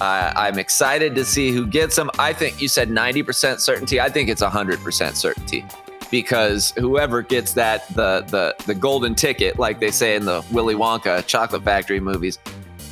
uh, 0.00 0.32
I'm 0.36 0.58
excited 0.58 1.14
to 1.14 1.24
see 1.24 1.50
who 1.50 1.66
gets 1.66 1.96
him. 1.96 2.10
I 2.18 2.34
think 2.34 2.60
you 2.60 2.68
said 2.68 2.90
90% 2.90 3.60
certainty. 3.60 3.98
I 3.98 4.10
think 4.10 4.28
it's 4.28 4.42
100% 4.42 5.16
certainty 5.16 5.64
because 6.10 6.72
whoever 6.76 7.22
gets 7.22 7.54
that 7.54 7.88
the 7.94 8.24
the 8.28 8.54
the 8.66 8.74
golden 8.74 9.14
ticket, 9.14 9.58
like 9.58 9.80
they 9.80 9.90
say 9.90 10.16
in 10.16 10.26
the 10.26 10.44
Willy 10.52 10.74
Wonka 10.74 11.26
Chocolate 11.26 11.64
Factory 11.64 12.00
movies, 12.00 12.38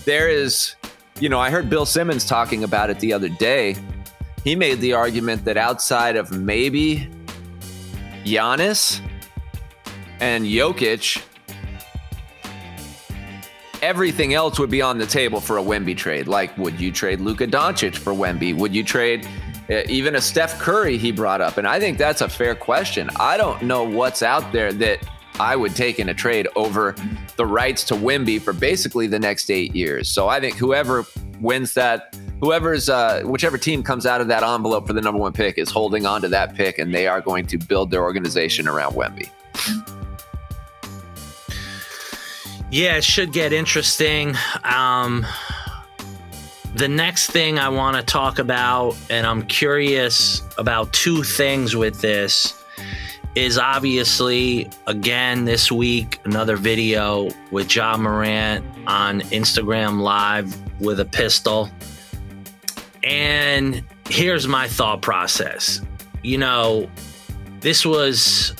there 0.06 0.30
is, 0.30 0.76
you 1.20 1.28
know, 1.28 1.40
I 1.40 1.50
heard 1.50 1.68
Bill 1.68 1.84
Simmons 1.84 2.24
talking 2.24 2.64
about 2.64 2.88
it 2.88 2.98
the 3.00 3.12
other 3.12 3.28
day. 3.28 3.76
He 4.44 4.56
made 4.56 4.80
the 4.80 4.94
argument 4.94 5.44
that 5.44 5.58
outside 5.58 6.16
of 6.16 6.32
maybe 6.32 7.08
Giannis 8.24 9.00
and 10.22 10.44
Jokic, 10.44 11.20
everything 13.82 14.34
else 14.34 14.56
would 14.60 14.70
be 14.70 14.80
on 14.80 14.96
the 14.96 15.04
table 15.04 15.40
for 15.40 15.58
a 15.58 15.62
Wemby 15.62 15.96
trade. 15.96 16.28
Like, 16.28 16.56
would 16.56 16.80
you 16.80 16.92
trade 16.92 17.20
Luka 17.20 17.44
Doncic 17.44 17.96
for 17.96 18.12
Wemby? 18.12 18.56
Would 18.56 18.72
you 18.72 18.84
trade 18.84 19.26
uh, 19.68 19.82
even 19.88 20.14
a 20.14 20.20
Steph 20.20 20.60
Curry? 20.60 20.96
He 20.96 21.10
brought 21.10 21.40
up, 21.40 21.58
and 21.58 21.66
I 21.66 21.80
think 21.80 21.98
that's 21.98 22.20
a 22.20 22.28
fair 22.28 22.54
question. 22.54 23.10
I 23.18 23.36
don't 23.36 23.62
know 23.62 23.82
what's 23.82 24.22
out 24.22 24.52
there 24.52 24.72
that 24.74 25.00
I 25.40 25.56
would 25.56 25.74
take 25.74 25.98
in 25.98 26.08
a 26.08 26.14
trade 26.14 26.46
over 26.54 26.94
the 27.36 27.44
rights 27.44 27.82
to 27.84 27.94
Wemby 27.94 28.40
for 28.40 28.52
basically 28.52 29.08
the 29.08 29.18
next 29.18 29.50
eight 29.50 29.74
years. 29.74 30.08
So 30.08 30.28
I 30.28 30.38
think 30.38 30.54
whoever 30.54 31.04
wins 31.40 31.74
that, 31.74 32.16
whoever's 32.40 32.88
uh, 32.88 33.22
whichever 33.24 33.58
team 33.58 33.82
comes 33.82 34.06
out 34.06 34.20
of 34.20 34.28
that 34.28 34.44
envelope 34.44 34.86
for 34.86 34.92
the 34.92 35.00
number 35.00 35.20
one 35.20 35.32
pick 35.32 35.58
is 35.58 35.68
holding 35.68 36.06
on 36.06 36.20
to 36.20 36.28
that 36.28 36.54
pick, 36.54 36.78
and 36.78 36.94
they 36.94 37.08
are 37.08 37.20
going 37.20 37.44
to 37.46 37.58
build 37.58 37.90
their 37.90 38.04
organization 38.04 38.68
around 38.68 38.92
Wemby. 38.92 39.28
Yeah, 42.72 42.96
it 42.96 43.04
should 43.04 43.34
get 43.34 43.52
interesting. 43.52 44.34
Um, 44.64 45.26
the 46.74 46.88
next 46.88 47.30
thing 47.30 47.58
I 47.58 47.68
want 47.68 47.98
to 47.98 48.02
talk 48.02 48.38
about, 48.38 48.96
and 49.10 49.26
I'm 49.26 49.42
curious 49.42 50.40
about 50.56 50.90
two 50.94 51.22
things 51.22 51.76
with 51.76 52.00
this, 52.00 52.64
is 53.34 53.58
obviously 53.58 54.70
again 54.86 55.44
this 55.44 55.70
week 55.70 56.18
another 56.24 56.56
video 56.56 57.28
with 57.50 57.76
Ja 57.76 57.98
Morant 57.98 58.64
on 58.86 59.20
Instagram 59.20 60.00
Live 60.00 60.56
with 60.80 60.98
a 60.98 61.04
pistol. 61.04 61.70
And 63.04 63.84
here's 64.08 64.48
my 64.48 64.66
thought 64.66 65.02
process. 65.02 65.82
You 66.22 66.38
know, 66.38 66.90
this 67.60 67.84
was 67.84 68.54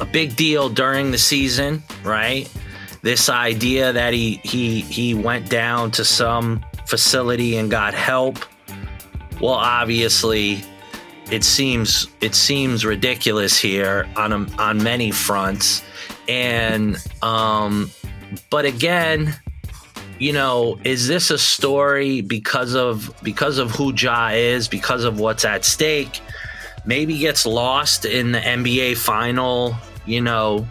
a 0.00 0.04
big 0.04 0.34
deal 0.34 0.68
during 0.68 1.12
the 1.12 1.18
season, 1.18 1.84
right? 2.02 2.50
This 3.02 3.28
idea 3.28 3.92
that 3.92 4.12
he 4.12 4.40
he 4.44 4.80
he 4.80 5.14
went 5.14 5.50
down 5.50 5.90
to 5.92 6.04
some 6.04 6.64
facility 6.86 7.56
and 7.56 7.70
got 7.70 7.94
help. 7.94 8.38
Well, 9.40 9.54
obviously, 9.54 10.64
it 11.30 11.44
seems 11.44 12.06
it 12.20 12.34
seems 12.34 12.84
ridiculous 12.84 13.58
here 13.58 14.08
on 14.16 14.32
a, 14.32 14.46
on 14.58 14.82
many 14.82 15.10
fronts, 15.10 15.82
and 16.28 16.96
um, 17.22 17.90
but 18.50 18.64
again, 18.64 19.34
you 20.20 20.32
know, 20.32 20.78
is 20.84 21.08
this 21.08 21.30
a 21.30 21.38
story 21.38 22.20
because 22.20 22.74
of 22.76 23.12
because 23.24 23.58
of 23.58 23.72
who 23.72 23.92
Ja 23.92 24.28
is, 24.28 24.68
because 24.68 25.02
of 25.02 25.18
what's 25.18 25.44
at 25.44 25.64
stake? 25.64 26.20
Maybe 26.84 27.18
gets 27.18 27.46
lost 27.46 28.04
in 28.04 28.32
the 28.32 28.40
NBA 28.40 28.96
final, 28.96 29.76
you 30.04 30.20
know, 30.20 30.66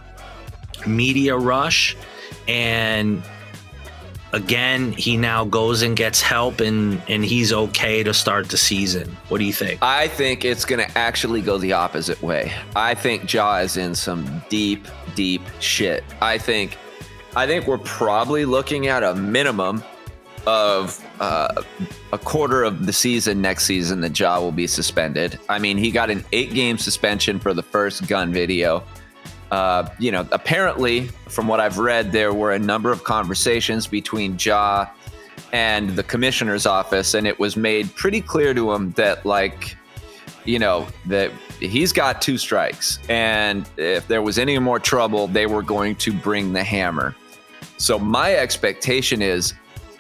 media 0.86 1.38
rush 1.38 1.96
and 2.52 3.24
again 4.34 4.92
he 4.94 5.16
now 5.16 5.46
goes 5.46 5.82
and 5.82 5.96
gets 5.96 6.22
help 6.22 6.60
and 6.60 7.02
and 7.08 7.24
he's 7.24 7.54
okay 7.54 8.04
to 8.04 8.14
start 8.14 8.50
the 8.50 8.58
season 8.58 9.08
what 9.30 9.38
do 9.38 9.46
you 9.46 9.54
think 9.54 9.82
i 9.82 10.08
think 10.10 10.44
it's 10.44 10.66
going 10.66 10.86
to 10.86 10.98
actually 10.98 11.42
go 11.42 11.58
the 11.58 11.72
opposite 11.72 12.22
way 12.22 12.52
i 12.76 12.94
think 12.94 13.32
Ja 13.32 13.58
is 13.58 13.78
in 13.78 13.96
some 13.96 14.42
deep 14.50 14.86
deep 15.16 15.42
shit 15.62 16.04
i 16.22 16.38
think 16.38 16.78
i 17.38 17.48
think 17.48 17.68
we're 17.68 17.78
probably 17.80 18.44
looking 18.44 18.88
at 18.88 19.02
a 19.02 19.16
minimum 19.16 19.82
of 20.48 21.06
uh, 21.20 21.62
a 22.12 22.18
quarter 22.18 22.64
of 22.64 22.86
the 22.86 22.94
season 22.94 23.42
next 23.42 23.66
season 23.66 24.02
the 24.02 24.10
Ja 24.10 24.40
will 24.40 24.52
be 24.52 24.66
suspended. 24.66 25.40
I 25.50 25.60
mean, 25.60 25.78
he 25.78 25.92
got 25.92 26.10
an 26.10 26.26
eight 26.32 26.52
game 26.56 26.80
suspension 26.80 27.40
for 27.40 27.54
the 27.54 27.62
first 27.62 28.08
gun 28.08 28.34
video. 28.34 28.84
Uh, 29.52 29.90
you 30.00 30.12
know, 30.12 30.26
apparently, 30.32 31.08
from 31.28 31.48
what 31.48 31.60
I've 31.60 31.78
read, 31.78 32.14
there 32.14 32.34
were 32.34 32.54
a 32.54 32.60
number 32.60 32.92
of 32.92 33.04
conversations 33.04 33.86
between 33.86 34.38
Ja 34.40 34.88
and 35.52 35.90
the 35.90 36.04
commissioner's 36.04 36.66
office, 36.66 37.14
and 37.14 37.28
it 37.28 37.38
was 37.38 37.58
made 37.58 37.94
pretty 37.96 38.22
clear 38.22 38.54
to 38.54 38.72
him 38.72 38.92
that, 38.92 39.26
like, 39.26 39.76
you 40.46 40.58
know, 40.58 40.88
that 41.06 41.32
he's 41.60 41.92
got 41.92 42.22
two 42.22 42.38
strikes, 42.38 42.98
and 43.10 43.70
if 43.76 44.08
there 44.08 44.22
was 44.22 44.40
any 44.40 44.58
more 44.58 44.80
trouble, 44.80 45.28
they 45.28 45.46
were 45.46 45.62
going 45.62 45.96
to 45.98 46.14
bring 46.14 46.54
the 46.54 46.64
hammer. 46.64 47.14
So 47.78 48.00
my 48.00 48.36
expectation 48.36 49.22
is 49.22 49.54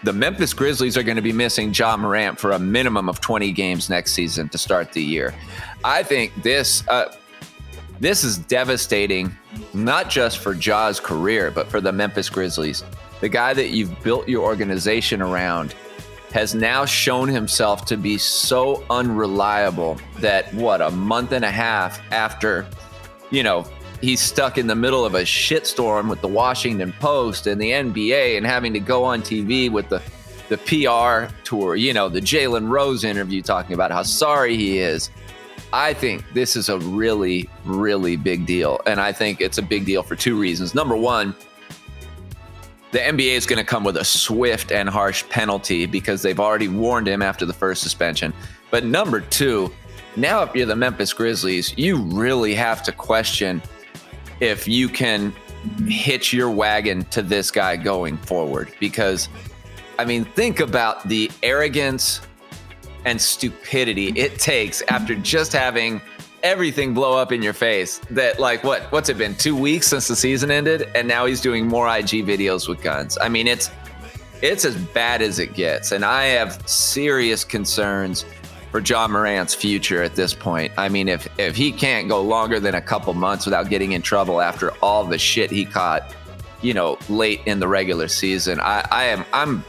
the 0.03 0.13
Memphis 0.13 0.53
Grizzlies 0.53 0.95
are 0.97 1.03
going 1.03 1.17
to 1.17 1.21
be 1.21 1.33
missing 1.33 1.73
Ja 1.73 1.97
Morant 1.97 2.39
for 2.39 2.51
a 2.51 2.59
minimum 2.59 3.09
of 3.09 3.19
20 3.19 3.51
games 3.51 3.89
next 3.89 4.13
season 4.13 4.49
to 4.49 4.57
start 4.57 4.93
the 4.93 5.03
year. 5.03 5.33
I 5.83 6.03
think 6.03 6.41
this. 6.41 6.87
Uh, 6.87 7.13
this 8.01 8.23
is 8.23 8.39
devastating, 8.39 9.31
not 9.75 10.09
just 10.09 10.39
for 10.39 10.55
Ja's 10.55 10.99
career, 10.99 11.51
but 11.51 11.67
for 11.67 11.79
the 11.79 11.91
Memphis 11.91 12.29
Grizzlies. 12.29 12.83
The 13.21 13.29
guy 13.29 13.53
that 13.53 13.69
you've 13.69 14.03
built 14.03 14.27
your 14.27 14.43
organization 14.43 15.21
around 15.21 15.75
has 16.33 16.55
now 16.55 16.83
shown 16.83 17.27
himself 17.27 17.85
to 17.85 17.97
be 17.97 18.17
so 18.17 18.83
unreliable 18.89 19.99
that 20.17 20.51
what 20.55 20.81
a 20.81 20.89
month 20.89 21.31
and 21.31 21.45
a 21.45 21.51
half 21.51 22.01
after, 22.11 22.65
you 23.29 23.43
know, 23.43 23.67
he's 24.01 24.19
stuck 24.19 24.57
in 24.57 24.65
the 24.65 24.75
middle 24.75 25.05
of 25.05 25.13
a 25.13 25.21
shitstorm 25.21 26.09
with 26.09 26.21
the 26.21 26.27
Washington 26.27 26.93
Post 26.99 27.45
and 27.45 27.61
the 27.61 27.69
NBA 27.69 28.35
and 28.35 28.47
having 28.47 28.73
to 28.73 28.79
go 28.79 29.03
on 29.03 29.21
TV 29.21 29.71
with 29.71 29.89
the 29.89 30.01
the 30.49 30.57
PR 30.57 31.33
tour, 31.45 31.77
you 31.77 31.93
know, 31.93 32.09
the 32.09 32.19
Jalen 32.19 32.67
Rose 32.67 33.05
interview 33.05 33.41
talking 33.41 33.73
about 33.73 33.89
how 33.89 34.03
sorry 34.03 34.57
he 34.57 34.79
is. 34.79 35.09
I 35.73 35.93
think 35.93 36.23
this 36.33 36.55
is 36.55 36.69
a 36.69 36.79
really, 36.79 37.49
really 37.65 38.17
big 38.17 38.45
deal. 38.45 38.81
And 38.85 38.99
I 38.99 39.11
think 39.11 39.39
it's 39.39 39.57
a 39.57 39.61
big 39.61 39.85
deal 39.85 40.03
for 40.03 40.15
two 40.15 40.37
reasons. 40.37 40.75
Number 40.75 40.95
one, 40.97 41.33
the 42.91 42.99
NBA 42.99 43.37
is 43.37 43.45
going 43.45 43.57
to 43.57 43.63
come 43.63 43.85
with 43.85 43.95
a 43.95 44.03
swift 44.03 44.71
and 44.71 44.89
harsh 44.89 45.23
penalty 45.29 45.85
because 45.85 46.21
they've 46.21 46.39
already 46.39 46.67
warned 46.67 47.07
him 47.07 47.21
after 47.21 47.45
the 47.45 47.53
first 47.53 47.81
suspension. 47.81 48.33
But 48.69 48.83
number 48.83 49.21
two, 49.21 49.73
now 50.17 50.43
if 50.43 50.53
you're 50.53 50.65
the 50.65 50.75
Memphis 50.75 51.13
Grizzlies, 51.13 51.77
you 51.77 51.97
really 51.97 52.53
have 52.53 52.83
to 52.83 52.91
question 52.91 53.61
if 54.41 54.67
you 54.67 54.89
can 54.89 55.33
hitch 55.87 56.33
your 56.33 56.49
wagon 56.49 57.03
to 57.05 57.21
this 57.21 57.49
guy 57.49 57.77
going 57.77 58.17
forward. 58.17 58.73
Because, 58.79 59.29
I 59.97 60.03
mean, 60.03 60.25
think 60.25 60.59
about 60.59 61.07
the 61.07 61.31
arrogance 61.43 62.19
and 63.05 63.19
stupidity 63.19 64.07
it 64.09 64.39
takes 64.39 64.81
after 64.89 65.15
just 65.15 65.53
having 65.53 66.01
everything 66.43 66.93
blow 66.93 67.17
up 67.17 67.31
in 67.31 67.41
your 67.41 67.53
face 67.53 67.99
that 68.09 68.39
like 68.39 68.63
what 68.63 68.83
what's 68.91 69.09
it 69.09 69.17
been 69.17 69.35
two 69.35 69.55
weeks 69.55 69.87
since 69.87 70.07
the 70.07 70.15
season 70.15 70.49
ended 70.49 70.89
and 70.95 71.07
now 71.07 71.25
he's 71.25 71.41
doing 71.41 71.67
more 71.67 71.87
ig 71.97 72.25
videos 72.25 72.67
with 72.67 72.81
guns 72.81 73.17
i 73.21 73.29
mean 73.29 73.47
it's 73.47 73.69
it's 74.41 74.65
as 74.65 74.75
bad 74.75 75.21
as 75.21 75.39
it 75.39 75.53
gets. 75.53 75.91
And 75.91 76.03
I 76.03 76.25
have 76.25 76.67
serious 76.67 77.43
concerns 77.43 78.25
for 78.71 78.79
Ja 78.79 79.07
Morant's 79.07 79.53
future 79.53 80.01
at 80.01 80.15
this 80.15 80.33
point. 80.33 80.71
I 80.77 80.89
mean, 80.89 81.07
if 81.07 81.27
if 81.39 81.55
he 81.55 81.71
can't 81.71 82.09
go 82.09 82.21
longer 82.21 82.59
than 82.59 82.75
a 82.75 82.81
couple 82.81 83.13
months 83.13 83.45
without 83.45 83.69
getting 83.69 83.91
in 83.91 84.01
trouble 84.01 84.41
after 84.41 84.71
all 84.77 85.03
the 85.03 85.19
shit 85.19 85.51
he 85.51 85.65
caught, 85.65 86.15
you 86.61 86.73
know, 86.73 86.97
late 87.09 87.41
in 87.45 87.59
the 87.59 87.67
regular 87.67 88.07
season, 88.07 88.59
I, 88.59 88.87
I 88.91 89.03
am 89.05 89.25
I'm 89.33 89.63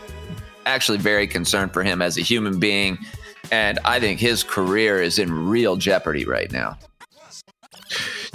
actually 0.65 0.99
very 0.99 1.27
concerned 1.27 1.73
for 1.73 1.83
him 1.83 2.01
as 2.01 2.17
a 2.17 2.23
human 2.23 2.59
being. 2.59 2.99
And 3.51 3.79
I 3.85 4.01
think 4.01 4.21
his 4.21 4.43
career 4.43 5.03
is 5.03 5.19
in 5.19 5.49
real 5.49 5.77
jeopardy 5.77 6.25
right 6.25 6.51
now. 6.51 6.79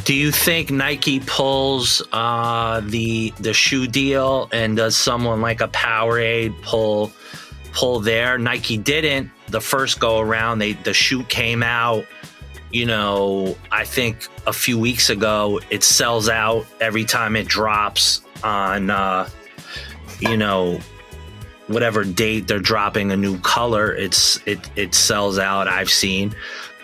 Do 0.04 0.14
you 0.14 0.32
think 0.32 0.72
Nike 0.72 1.20
pulls 1.20 2.02
uh, 2.14 2.82
the 2.86 3.34
the 3.40 3.54
shoe 3.54 3.88
deal, 3.88 4.48
and 4.54 4.78
does 4.78 4.96
someone 4.96 5.42
like 5.42 5.60
a 5.60 5.68
Powerade 5.68 6.62
pull 6.62 7.12
pull 7.74 8.00
there? 8.00 8.38
Nike 8.38 8.78
didn't 8.78 9.32
the 9.48 9.60
first 9.60 10.00
go 10.00 10.20
around. 10.20 10.60
They 10.60 10.74
the 10.74 10.94
shoe 10.94 11.24
came 11.24 11.64
out. 11.64 12.06
You 12.72 12.86
know, 12.86 13.58
I 13.72 13.86
think 13.86 14.28
a 14.46 14.54
few 14.54 14.78
weeks 14.78 15.10
ago. 15.10 15.60
It 15.70 15.84
sells 15.84 16.30
out 16.30 16.66
every 16.80 17.06
time 17.06 17.36
it 17.36 17.48
drops 17.48 18.22
on. 18.44 18.90
Uh, 18.90 19.28
you 20.20 20.38
know, 20.38 20.80
whatever 21.68 22.04
date 22.04 22.48
they're 22.48 22.60
dropping 22.60 23.12
a 23.12 23.18
new 23.18 23.40
color. 23.40 23.94
It's 23.94 24.40
it 24.46 24.60
it 24.76 24.96
sells 24.96 25.38
out. 25.38 25.68
I've 25.68 25.90
seen. 25.90 26.36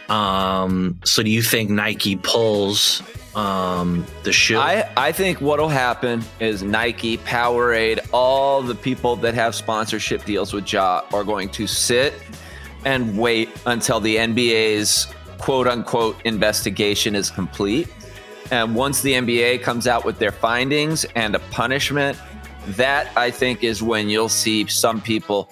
Um, 0.09 0.99
so 1.05 1.23
do 1.23 1.29
you 1.29 1.41
think 1.41 1.69
Nike 1.69 2.17
pulls 2.17 3.01
um, 3.35 4.05
the 4.23 4.33
shoe? 4.33 4.57
I, 4.57 4.89
I 4.97 5.11
think 5.11 5.41
what'll 5.41 5.69
happen 5.69 6.23
is 6.39 6.61
Nike, 6.61 7.17
Powerade, 7.19 7.99
all 8.11 8.61
the 8.61 8.75
people 8.75 9.15
that 9.17 9.33
have 9.33 9.55
sponsorship 9.55 10.25
deals 10.25 10.53
with 10.53 10.71
Ja 10.71 11.03
are 11.13 11.23
going 11.23 11.49
to 11.49 11.67
sit 11.67 12.13
and 12.85 13.17
wait 13.17 13.49
until 13.65 13.99
the 13.99 14.17
NBA's 14.17 15.07
quote 15.37 15.67
unquote 15.67 16.17
investigation 16.25 17.15
is 17.15 17.29
complete. 17.29 17.87
And 18.51 18.75
once 18.75 19.01
the 19.01 19.13
NBA 19.13 19.63
comes 19.63 19.87
out 19.87 20.05
with 20.05 20.19
their 20.19 20.31
findings 20.31 21.05
and 21.15 21.33
a 21.33 21.39
punishment, 21.39 22.17
that 22.69 23.11
I 23.17 23.31
think 23.31 23.63
is 23.63 23.83
when 23.83 24.09
you'll 24.09 24.29
see 24.29 24.67
some 24.67 25.01
people 25.01 25.49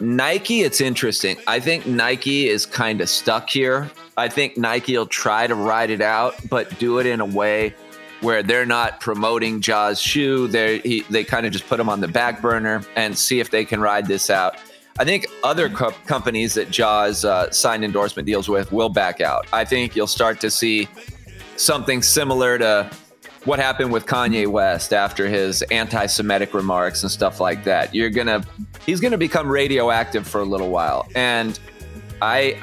Nike, 0.00 0.62
it's 0.62 0.80
interesting. 0.80 1.36
I 1.46 1.60
think 1.60 1.86
Nike 1.86 2.48
is 2.48 2.66
kind 2.66 3.00
of 3.00 3.08
stuck 3.08 3.48
here. 3.48 3.90
I 4.16 4.28
think 4.28 4.56
Nike 4.56 4.98
will 4.98 5.06
try 5.06 5.46
to 5.46 5.54
ride 5.54 5.90
it 5.90 6.00
out, 6.00 6.34
but 6.48 6.76
do 6.80 6.98
it 6.98 7.06
in 7.06 7.20
a 7.20 7.24
way 7.24 7.74
where 8.20 8.42
they're 8.42 8.66
not 8.66 9.00
promoting 9.00 9.60
Ja's 9.60 10.00
shoe. 10.00 10.48
They 10.48 11.02
they 11.08 11.22
kind 11.22 11.46
of 11.46 11.52
just 11.52 11.68
put 11.68 11.76
them 11.76 11.88
on 11.88 12.00
the 12.00 12.08
back 12.08 12.42
burner 12.42 12.82
and 12.96 13.16
see 13.16 13.38
if 13.38 13.50
they 13.50 13.64
can 13.64 13.80
ride 13.80 14.06
this 14.06 14.30
out. 14.30 14.56
I 14.98 15.04
think 15.04 15.26
other 15.44 15.68
co- 15.68 15.94
companies 16.06 16.54
that 16.54 16.70
Ja's 16.70 17.24
uh, 17.24 17.48
signed 17.52 17.84
endorsement 17.84 18.26
deals 18.26 18.48
with 18.48 18.72
will 18.72 18.88
back 18.88 19.20
out. 19.20 19.46
I 19.52 19.64
think 19.64 19.94
you'll 19.94 20.08
start 20.08 20.40
to 20.40 20.50
see 20.50 20.88
something 21.56 22.02
similar 22.02 22.58
to 22.58 22.90
what 23.44 23.58
happened 23.58 23.92
with 23.92 24.06
Kanye 24.06 24.46
West 24.46 24.92
after 24.92 25.28
his 25.28 25.62
anti-Semitic 25.62 26.54
remarks 26.54 27.02
and 27.02 27.10
stuff 27.10 27.40
like 27.40 27.64
that. 27.64 27.94
You're 27.94 28.10
gonna, 28.10 28.44
he's 28.84 29.00
gonna 29.00 29.18
become 29.18 29.48
radioactive 29.48 30.26
for 30.26 30.40
a 30.40 30.44
little 30.44 30.70
while, 30.70 31.08
and 31.14 31.58
I 32.20 32.60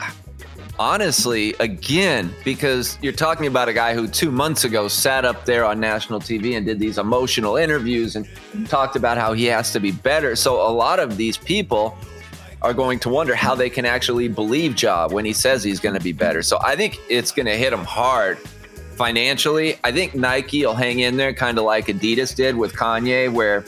honestly, 0.79 1.53
again, 1.59 2.33
because 2.43 2.97
you're 3.01 3.13
talking 3.13 3.47
about 3.47 3.69
a 3.69 3.73
guy 3.73 3.93
who 3.93 4.07
two 4.07 4.31
months 4.31 4.63
ago 4.63 4.87
sat 4.87 5.25
up 5.25 5.45
there 5.45 5.63
on 5.65 5.79
national 5.79 6.19
TV 6.19 6.57
and 6.57 6.65
did 6.65 6.79
these 6.79 6.97
emotional 6.97 7.55
interviews 7.55 8.15
and 8.15 8.27
talked 8.67 8.95
about 8.95 9.17
how 9.17 9.33
he 9.33 9.45
has 9.45 9.71
to 9.71 9.79
be 9.79 9.91
better. 9.91 10.35
So 10.35 10.55
a 10.55 10.71
lot 10.71 10.99
of 10.99 11.17
these 11.17 11.37
people 11.37 11.97
are 12.61 12.73
going 12.73 12.99
to 12.99 13.09
wonder 13.09 13.35
how 13.35 13.55
they 13.55 13.69
can 13.69 13.85
actually 13.85 14.27
believe 14.27 14.81
Ja 14.81 15.07
when 15.07 15.23
he 15.23 15.33
says 15.33 15.63
he's 15.63 15.79
going 15.79 15.95
to 15.95 16.01
be 16.01 16.11
better. 16.11 16.41
So 16.41 16.59
I 16.63 16.75
think 16.75 16.99
it's 17.09 17.31
going 17.31 17.45
to 17.45 17.55
hit 17.55 17.71
him 17.71 17.83
hard 17.83 18.39
financially. 18.95 19.77
I 19.83 19.91
think 19.91 20.15
Nike 20.15 20.65
will 20.65 20.75
hang 20.75 20.99
in 20.99 21.17
there, 21.17 21.33
kind 21.33 21.57
of 21.57 21.65
like 21.65 21.87
Adidas 21.87 22.35
did 22.35 22.55
with 22.55 22.73
Kanye, 22.73 23.31
where 23.31 23.65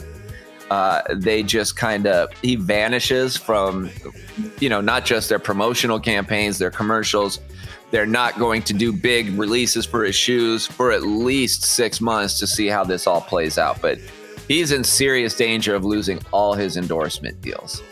uh, 0.70 1.02
they 1.14 1.42
just 1.42 1.76
kind 1.76 2.06
of 2.06 2.30
he 2.42 2.56
vanishes 2.56 3.36
from, 3.36 3.90
you 4.60 4.68
know, 4.68 4.80
not 4.80 5.04
just 5.04 5.28
their 5.28 5.38
promotional 5.38 5.98
campaigns, 6.00 6.58
their 6.58 6.70
commercials. 6.70 7.40
They're 7.90 8.06
not 8.06 8.38
going 8.38 8.62
to 8.64 8.74
do 8.74 8.92
big 8.92 9.30
releases 9.38 9.86
for 9.86 10.04
his 10.04 10.14
shoes 10.14 10.66
for 10.66 10.92
at 10.92 11.04
least 11.04 11.64
six 11.64 12.00
months 12.02 12.38
to 12.40 12.46
see 12.46 12.66
how 12.66 12.84
this 12.84 13.06
all 13.06 13.22
plays 13.22 13.56
out. 13.56 13.80
But 13.80 13.98
he's 14.46 14.72
in 14.72 14.84
serious 14.84 15.34
danger 15.34 15.74
of 15.74 15.86
losing 15.86 16.20
all 16.30 16.52
his 16.52 16.76
endorsement 16.76 17.40
deals. 17.40 17.82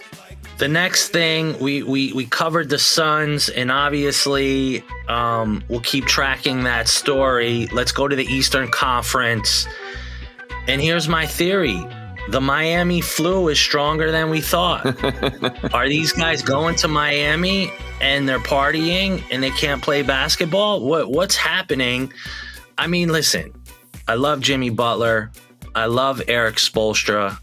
The 0.59 0.69
next 0.69 1.09
thing 1.09 1.59
we 1.59 1.83
we 1.83 2.14
we 2.14 2.25
covered 2.25 2.71
the 2.71 2.79
Suns, 2.79 3.51
and 3.51 3.71
obviously 3.71 4.83
um, 5.07 5.62
we'll 5.69 5.81
keep 5.81 6.07
tracking 6.07 6.64
that 6.64 6.88
story. 6.88 7.66
Let's 7.73 7.92
go 7.92 8.09
to 8.09 8.16
the 8.16 8.25
Eastern 8.25 8.71
Conference, 8.71 9.66
and 10.66 10.81
here's 10.81 11.09
my 11.09 11.27
theory: 11.27 11.87
the 12.31 12.40
Miami 12.40 13.03
flu 13.03 13.49
is 13.49 13.61
stronger 13.61 14.11
than 14.11 14.31
we 14.31 14.40
thought. 14.40 14.85
Are 15.75 15.88
these 15.88 16.12
guys 16.12 16.42
going 16.42 16.75
to 16.77 16.88
Miami 16.88 17.71
and 18.01 18.29
they're 18.29 18.38
partying 18.38 19.23
and 19.31 19.42
they 19.42 19.51
can't 19.51 19.83
play 19.83 20.03
basketball? 20.03 20.81
What 20.81 21.11
what's 21.11 21.37
happening? 21.37 22.12
I 22.79 22.87
mean, 22.87 23.11
listen, 23.11 23.53
I 24.09 24.14
love 24.14 24.40
Jimmy 24.40 24.71
Butler. 24.71 25.31
I 25.75 25.87
love 25.87 26.23
Erik 26.27 26.57
Spoelstra. 26.57 27.38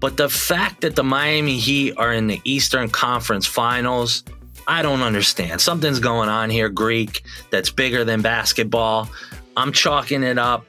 But 0.00 0.16
the 0.16 0.28
fact 0.28 0.82
that 0.82 0.94
the 0.94 1.02
Miami 1.02 1.58
Heat 1.58 1.94
are 1.96 2.12
in 2.12 2.28
the 2.28 2.40
Eastern 2.44 2.88
Conference 2.88 3.46
Finals, 3.46 4.22
I 4.66 4.82
don't 4.82 5.02
understand. 5.02 5.60
Something's 5.60 5.98
going 5.98 6.28
on 6.28 6.50
here, 6.50 6.68
Greek, 6.68 7.22
that's 7.50 7.70
bigger 7.70 8.04
than 8.04 8.22
basketball. 8.22 9.08
I'm 9.56 9.72
chalking 9.72 10.22
it 10.22 10.38
up 10.38 10.66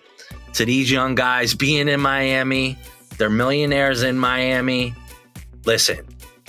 to 0.53 0.65
these 0.65 0.89
young 0.89 1.15
guys 1.15 1.53
being 1.53 1.87
in 1.87 1.99
Miami. 1.99 2.77
They're 3.17 3.29
millionaires 3.29 4.01
in 4.01 4.17
Miami. 4.17 4.95
Listen, 5.65 6.07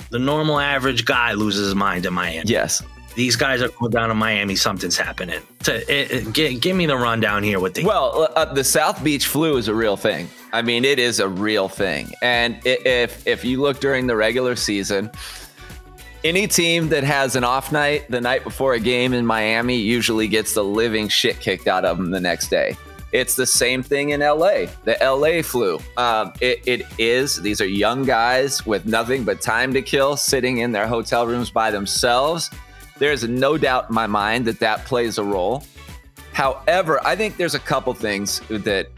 the 0.09 0.19
normal 0.19 0.59
average 0.59 1.05
guy 1.05 1.33
loses 1.33 1.67
his 1.67 1.75
mind 1.75 2.05
in 2.05 2.13
Miami. 2.13 2.43
Yes. 2.45 2.81
These 3.15 3.35
guys 3.35 3.61
are 3.61 3.69
going 3.69 3.91
down 3.91 4.09
to 4.09 4.15
Miami. 4.15 4.55
Something's 4.55 4.97
happening. 4.97 5.41
To, 5.63 5.75
it, 5.91 6.37
it, 6.37 6.61
give, 6.61 6.75
me 6.75 6.85
the 6.85 6.95
rundown 6.95 7.43
here 7.43 7.59
with 7.59 7.73
the. 7.73 7.83
Well, 7.83 8.29
uh, 8.35 8.45
the 8.45 8.63
South 8.63 9.03
Beach 9.03 9.27
flu 9.27 9.57
is 9.57 9.67
a 9.67 9.75
real 9.75 9.97
thing. 9.97 10.29
I 10.53 10.61
mean, 10.61 10.85
it 10.85 10.99
is 10.99 11.19
a 11.19 11.27
real 11.27 11.67
thing. 11.67 12.11
And 12.21 12.59
if 12.65 13.25
if 13.27 13.43
you 13.43 13.61
look 13.61 13.79
during 13.79 14.07
the 14.07 14.15
regular 14.15 14.55
season, 14.55 15.11
any 16.23 16.47
team 16.47 16.89
that 16.89 17.03
has 17.03 17.35
an 17.35 17.43
off 17.43 17.71
night 17.71 18.09
the 18.09 18.21
night 18.21 18.43
before 18.43 18.73
a 18.73 18.79
game 18.79 19.13
in 19.13 19.25
Miami 19.25 19.75
usually 19.75 20.27
gets 20.27 20.53
the 20.53 20.63
living 20.63 21.07
shit 21.07 21.39
kicked 21.39 21.67
out 21.67 21.85
of 21.85 21.97
them 21.97 22.11
the 22.11 22.19
next 22.19 22.49
day. 22.49 22.77
It's 23.11 23.35
the 23.35 23.45
same 23.45 23.83
thing 23.83 24.11
in 24.11 24.21
LA. 24.21 24.67
The 24.85 24.97
LA 25.01 25.41
flu. 25.41 25.79
Um, 25.97 26.31
it, 26.39 26.61
it 26.65 26.87
is. 26.97 27.41
These 27.41 27.59
are 27.59 27.65
young 27.65 28.05
guys 28.05 28.65
with 28.65 28.85
nothing 28.85 29.25
but 29.25 29.41
time 29.41 29.73
to 29.73 29.81
kill, 29.81 30.15
sitting 30.15 30.59
in 30.59 30.71
their 30.71 30.87
hotel 30.87 31.27
rooms 31.27 31.49
by 31.49 31.71
themselves. 31.71 32.49
There's 33.01 33.27
no 33.27 33.57
doubt 33.57 33.89
in 33.89 33.95
my 33.95 34.05
mind 34.05 34.45
that 34.45 34.59
that 34.59 34.85
plays 34.85 35.17
a 35.17 35.23
role. 35.23 35.63
However, 36.33 37.03
I 37.03 37.15
think 37.15 37.35
there's 37.35 37.55
a 37.55 37.59
couple 37.59 37.95
things 37.95 38.41
that 38.47 38.89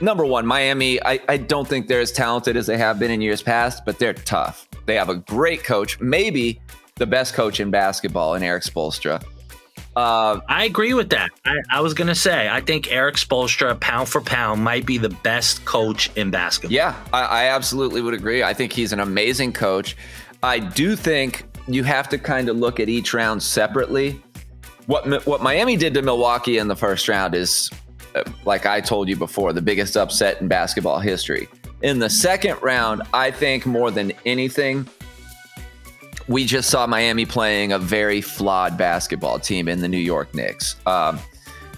number 0.00 0.24
one, 0.24 0.46
Miami, 0.46 0.98
I, 1.04 1.20
I 1.28 1.36
don't 1.36 1.68
think 1.68 1.86
they're 1.86 2.00
as 2.00 2.10
talented 2.10 2.56
as 2.56 2.66
they 2.66 2.78
have 2.78 2.98
been 2.98 3.10
in 3.10 3.20
years 3.20 3.42
past, 3.42 3.84
but 3.84 3.98
they're 3.98 4.14
tough. 4.14 4.66
They 4.86 4.94
have 4.94 5.10
a 5.10 5.16
great 5.16 5.62
coach, 5.62 6.00
maybe 6.00 6.58
the 6.94 7.04
best 7.04 7.34
coach 7.34 7.60
in 7.60 7.70
basketball 7.70 8.32
in 8.32 8.42
Erik 8.42 8.62
Spoelstra. 8.62 9.22
Uh, 9.94 10.40
I 10.48 10.64
agree 10.64 10.94
with 10.94 11.10
that. 11.10 11.28
I, 11.44 11.56
I 11.70 11.80
was 11.82 11.92
going 11.92 12.08
to 12.08 12.14
say, 12.14 12.48
I 12.48 12.62
think 12.62 12.90
Erik 12.90 13.16
Spoelstra, 13.16 13.78
pound 13.78 14.08
for 14.08 14.22
pound, 14.22 14.64
might 14.64 14.86
be 14.86 14.96
the 14.96 15.10
best 15.10 15.66
coach 15.66 16.10
in 16.16 16.30
basketball. 16.30 16.74
Yeah, 16.74 16.96
I, 17.12 17.24
I 17.24 17.44
absolutely 17.48 18.00
would 18.00 18.14
agree. 18.14 18.42
I 18.42 18.54
think 18.54 18.72
he's 18.72 18.94
an 18.94 19.00
amazing 19.00 19.52
coach. 19.52 19.98
I 20.42 20.60
do 20.60 20.96
think 20.96 21.44
you 21.66 21.84
have 21.84 22.08
to 22.10 22.18
kind 22.18 22.48
of 22.48 22.56
look 22.56 22.80
at 22.80 22.88
each 22.88 23.14
round 23.14 23.42
separately. 23.42 24.22
What 24.86 25.26
what 25.26 25.42
Miami 25.42 25.76
did 25.76 25.94
to 25.94 26.02
Milwaukee 26.02 26.58
in 26.58 26.68
the 26.68 26.76
first 26.76 27.08
round 27.08 27.34
is 27.34 27.70
like 28.44 28.66
I 28.66 28.80
told 28.80 29.08
you 29.08 29.16
before, 29.16 29.52
the 29.52 29.62
biggest 29.62 29.96
upset 29.96 30.40
in 30.40 30.48
basketball 30.48 30.98
history. 31.00 31.48
In 31.82 31.98
the 31.98 32.10
second 32.10 32.62
round, 32.62 33.02
I 33.12 33.30
think 33.30 33.66
more 33.66 33.90
than 33.90 34.12
anything, 34.24 34.88
we 36.28 36.44
just 36.44 36.70
saw 36.70 36.86
Miami 36.86 37.26
playing 37.26 37.72
a 37.72 37.78
very 37.78 38.20
flawed 38.20 38.78
basketball 38.78 39.38
team 39.38 39.68
in 39.68 39.80
the 39.80 39.88
New 39.88 39.98
York 39.98 40.34
Knicks. 40.34 40.76
Um, 40.86 41.18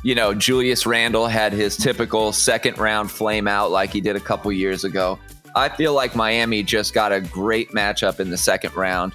you 0.02 0.14
know, 0.14 0.34
Julius 0.34 0.86
Randle 0.86 1.26
had 1.26 1.52
his 1.52 1.76
typical 1.76 2.32
second 2.32 2.78
round 2.78 3.10
flame 3.10 3.48
out 3.48 3.70
like 3.70 3.90
he 3.90 4.00
did 4.00 4.14
a 4.14 4.20
couple 4.20 4.52
years 4.52 4.84
ago. 4.84 5.18
I 5.56 5.68
feel 5.70 5.94
like 5.94 6.14
Miami 6.14 6.62
just 6.62 6.92
got 6.92 7.12
a 7.12 7.20
great 7.20 7.70
matchup 7.70 8.20
in 8.20 8.30
the 8.30 8.36
second 8.36 8.74
round. 8.76 9.14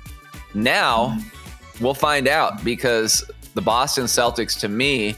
Now 0.54 1.18
we'll 1.80 1.94
find 1.94 2.28
out 2.28 2.64
because 2.64 3.24
the 3.54 3.62
Boston 3.62 4.06
Celtics, 4.06 4.60
to 4.60 4.68
me, 4.68 5.16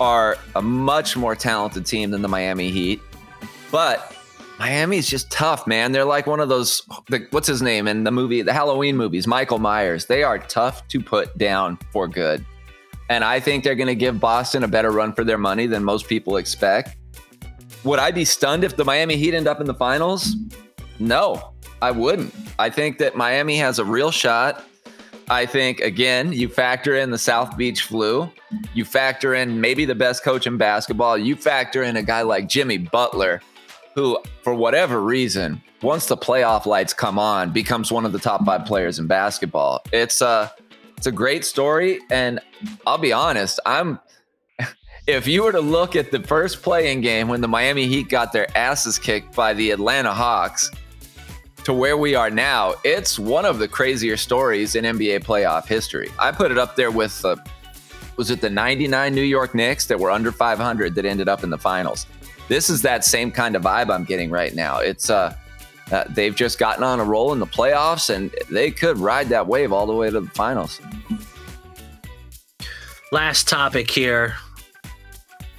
are 0.00 0.38
a 0.56 0.62
much 0.62 1.16
more 1.16 1.34
talented 1.34 1.84
team 1.84 2.10
than 2.10 2.22
the 2.22 2.28
Miami 2.28 2.70
Heat. 2.70 3.00
But 3.70 4.16
Miami's 4.58 5.08
just 5.08 5.30
tough, 5.30 5.66
man. 5.66 5.92
They're 5.92 6.04
like 6.04 6.26
one 6.26 6.40
of 6.40 6.48
those. 6.48 6.82
The, 7.08 7.26
what's 7.30 7.46
his 7.46 7.62
name 7.62 7.86
in 7.88 8.04
the 8.04 8.10
movie, 8.10 8.42
the 8.42 8.52
Halloween 8.52 8.96
movies? 8.96 9.26
Michael 9.26 9.58
Myers. 9.58 10.06
They 10.06 10.22
are 10.22 10.38
tough 10.38 10.86
to 10.88 11.00
put 11.00 11.36
down 11.38 11.78
for 11.92 12.08
good, 12.08 12.44
and 13.08 13.24
I 13.24 13.40
think 13.40 13.64
they're 13.64 13.74
going 13.74 13.86
to 13.88 13.94
give 13.94 14.20
Boston 14.20 14.64
a 14.64 14.68
better 14.68 14.90
run 14.90 15.12
for 15.12 15.24
their 15.24 15.38
money 15.38 15.66
than 15.66 15.84
most 15.84 16.08
people 16.08 16.36
expect. 16.36 16.96
Would 17.84 17.98
I 17.98 18.10
be 18.10 18.26
stunned 18.26 18.64
if 18.64 18.76
the 18.76 18.84
Miami 18.84 19.16
Heat 19.16 19.32
end 19.32 19.46
up 19.46 19.60
in 19.60 19.66
the 19.66 19.74
finals? 19.74 20.34
No, 21.00 21.52
I 21.80 21.90
wouldn't. 21.90 22.34
I 22.58 22.68
think 22.68 22.98
that 22.98 23.16
Miami 23.16 23.56
has 23.56 23.78
a 23.78 23.84
real 23.84 24.10
shot. 24.10 24.64
I 25.30 25.46
think 25.46 25.80
again, 25.80 26.32
you 26.32 26.48
factor 26.48 26.94
in 26.94 27.10
the 27.10 27.18
South 27.18 27.56
Beach 27.56 27.82
flu, 27.82 28.30
you 28.74 28.84
factor 28.84 29.34
in 29.34 29.60
maybe 29.60 29.84
the 29.84 29.94
best 29.94 30.22
coach 30.22 30.46
in 30.46 30.58
basketball, 30.58 31.16
you 31.16 31.36
factor 31.36 31.82
in 31.82 31.96
a 31.96 32.02
guy 32.02 32.22
like 32.22 32.48
Jimmy 32.48 32.78
Butler, 32.78 33.40
who, 33.94 34.18
for 34.42 34.54
whatever 34.54 35.00
reason, 35.00 35.62
once 35.82 36.06
the 36.06 36.16
playoff 36.16 36.66
lights 36.66 36.92
come 36.92 37.18
on, 37.18 37.50
becomes 37.50 37.90
one 37.90 38.04
of 38.04 38.12
the 38.12 38.18
top 38.18 38.44
five 38.44 38.66
players 38.66 38.98
in 38.98 39.06
basketball. 39.06 39.82
It's 39.92 40.20
a 40.20 40.52
it's 40.98 41.06
a 41.06 41.12
great 41.12 41.46
story, 41.46 42.00
and 42.10 42.40
I'll 42.86 42.98
be 42.98 43.12
honest, 43.12 43.58
I'm 43.64 44.00
if 45.06 45.26
you 45.26 45.44
were 45.44 45.52
to 45.52 45.62
look 45.62 45.96
at 45.96 46.10
the 46.10 46.20
first 46.20 46.60
play-in 46.62 47.00
game 47.00 47.28
when 47.28 47.40
the 47.40 47.48
Miami 47.48 47.86
Heat 47.86 48.10
got 48.10 48.34
their 48.34 48.54
asses 48.54 48.98
kicked 48.98 49.34
by 49.34 49.54
the 49.54 49.70
Atlanta 49.70 50.12
Hawks 50.12 50.70
to 51.64 51.74
where 51.74 51.96
we 51.96 52.14
are 52.14 52.30
now, 52.30 52.74
it's 52.84 53.18
one 53.18 53.44
of 53.44 53.58
the 53.58 53.68
crazier 53.68 54.16
stories 54.16 54.74
in 54.74 54.84
NBA 54.84 55.24
playoff 55.24 55.66
history. 55.66 56.10
I 56.18 56.32
put 56.32 56.50
it 56.50 56.58
up 56.58 56.76
there 56.76 56.90
with 56.90 57.24
was 58.16 58.30
it 58.30 58.40
the 58.40 58.50
99 58.50 59.14
New 59.14 59.22
York 59.22 59.54
Knicks 59.54 59.86
that 59.86 59.98
were 59.98 60.10
under 60.10 60.30
500 60.32 60.94
that 60.94 61.04
ended 61.04 61.28
up 61.28 61.42
in 61.42 61.50
the 61.50 61.58
finals. 61.58 62.06
This 62.48 62.68
is 62.68 62.82
that 62.82 63.04
same 63.04 63.30
kind 63.30 63.56
of 63.56 63.62
vibe 63.62 63.90
I'm 63.90 64.04
getting 64.04 64.30
right 64.30 64.54
now. 64.54 64.78
It's 64.78 65.10
uh, 65.10 65.34
uh 65.92 66.04
they've 66.10 66.34
just 66.34 66.58
gotten 66.58 66.82
on 66.82 67.00
a 67.00 67.04
roll 67.04 67.32
in 67.32 67.38
the 67.38 67.46
playoffs 67.46 68.14
and 68.14 68.30
they 68.50 68.70
could 68.70 68.98
ride 68.98 69.28
that 69.28 69.46
wave 69.46 69.72
all 69.72 69.86
the 69.86 69.94
way 69.94 70.10
to 70.10 70.20
the 70.20 70.30
finals. 70.30 70.80
Last 73.12 73.48
topic 73.48 73.90
here. 73.90 74.34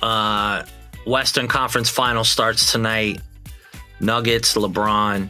Uh 0.01 0.63
Western 1.05 1.47
Conference 1.47 1.89
Final 1.89 2.23
starts 2.23 2.71
tonight. 2.71 3.21
Nuggets, 3.99 4.55
LeBron 4.55 5.29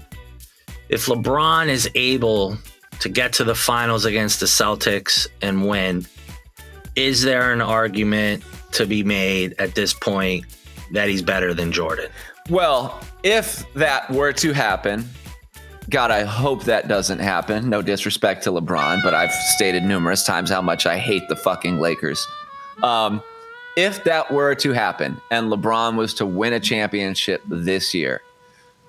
if 0.92 1.06
LeBron 1.06 1.70
is 1.70 1.90
able 1.96 2.58
to 3.00 3.10
get 3.10 3.34
to 3.34 3.44
the 3.44 3.56
finals 3.56 4.06
against 4.06 4.42
the 4.42 4.46
Celtics 4.46 5.28
and 5.42 5.68
win, 5.68 6.06
is 6.96 7.24
there 7.24 7.54
an 7.54 7.62
argument 7.62 8.44
to 8.74 8.86
be 8.86 9.02
made 9.02 9.56
at 9.58 9.74
this 9.74 9.94
point 9.94 10.46
that 10.92 11.08
he's 11.08 11.22
better 11.22 11.54
than 11.54 11.72
Jordan? 11.72 12.10
Well, 12.50 13.02
if 13.24 13.64
that 13.74 14.12
were 14.12 14.34
to 14.34 14.52
happen, 14.52 15.08
God, 15.90 16.12
I 16.12 16.24
hope 16.24 16.66
that 16.66 16.90
doesn't 16.90 17.20
happen. 17.20 17.70
No 17.70 17.82
disrespect 17.82 18.44
to 18.44 18.52
LeBron, 18.52 19.02
but 19.02 19.14
I've 19.14 19.32
stated 19.32 19.84
numerous 19.84 20.26
times 20.26 20.50
how 20.50 20.62
much 20.62 20.86
I 20.86 20.98
hate 20.98 21.24
the 21.30 21.36
fucking 21.38 21.80
Lakers. 21.80 22.28
Um, 22.84 23.24
if 23.78 24.04
that 24.04 24.30
were 24.32 24.56
to 24.56 24.74
happen 24.74 25.20
and 25.32 25.50
LeBron 25.50 25.96
was 25.96 26.14
to 26.16 26.26
win 26.26 26.52
a 26.52 26.60
championship 26.60 27.42
this 27.48 27.94
year, 27.94 28.22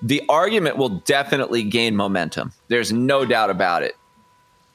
the 0.03 0.23
argument 0.29 0.77
will 0.77 0.89
definitely 0.89 1.63
gain 1.63 1.95
momentum. 1.95 2.53
There's 2.69 2.93
no 2.93 3.25
doubt 3.25 3.51
about 3.51 3.83
it. 3.83 3.97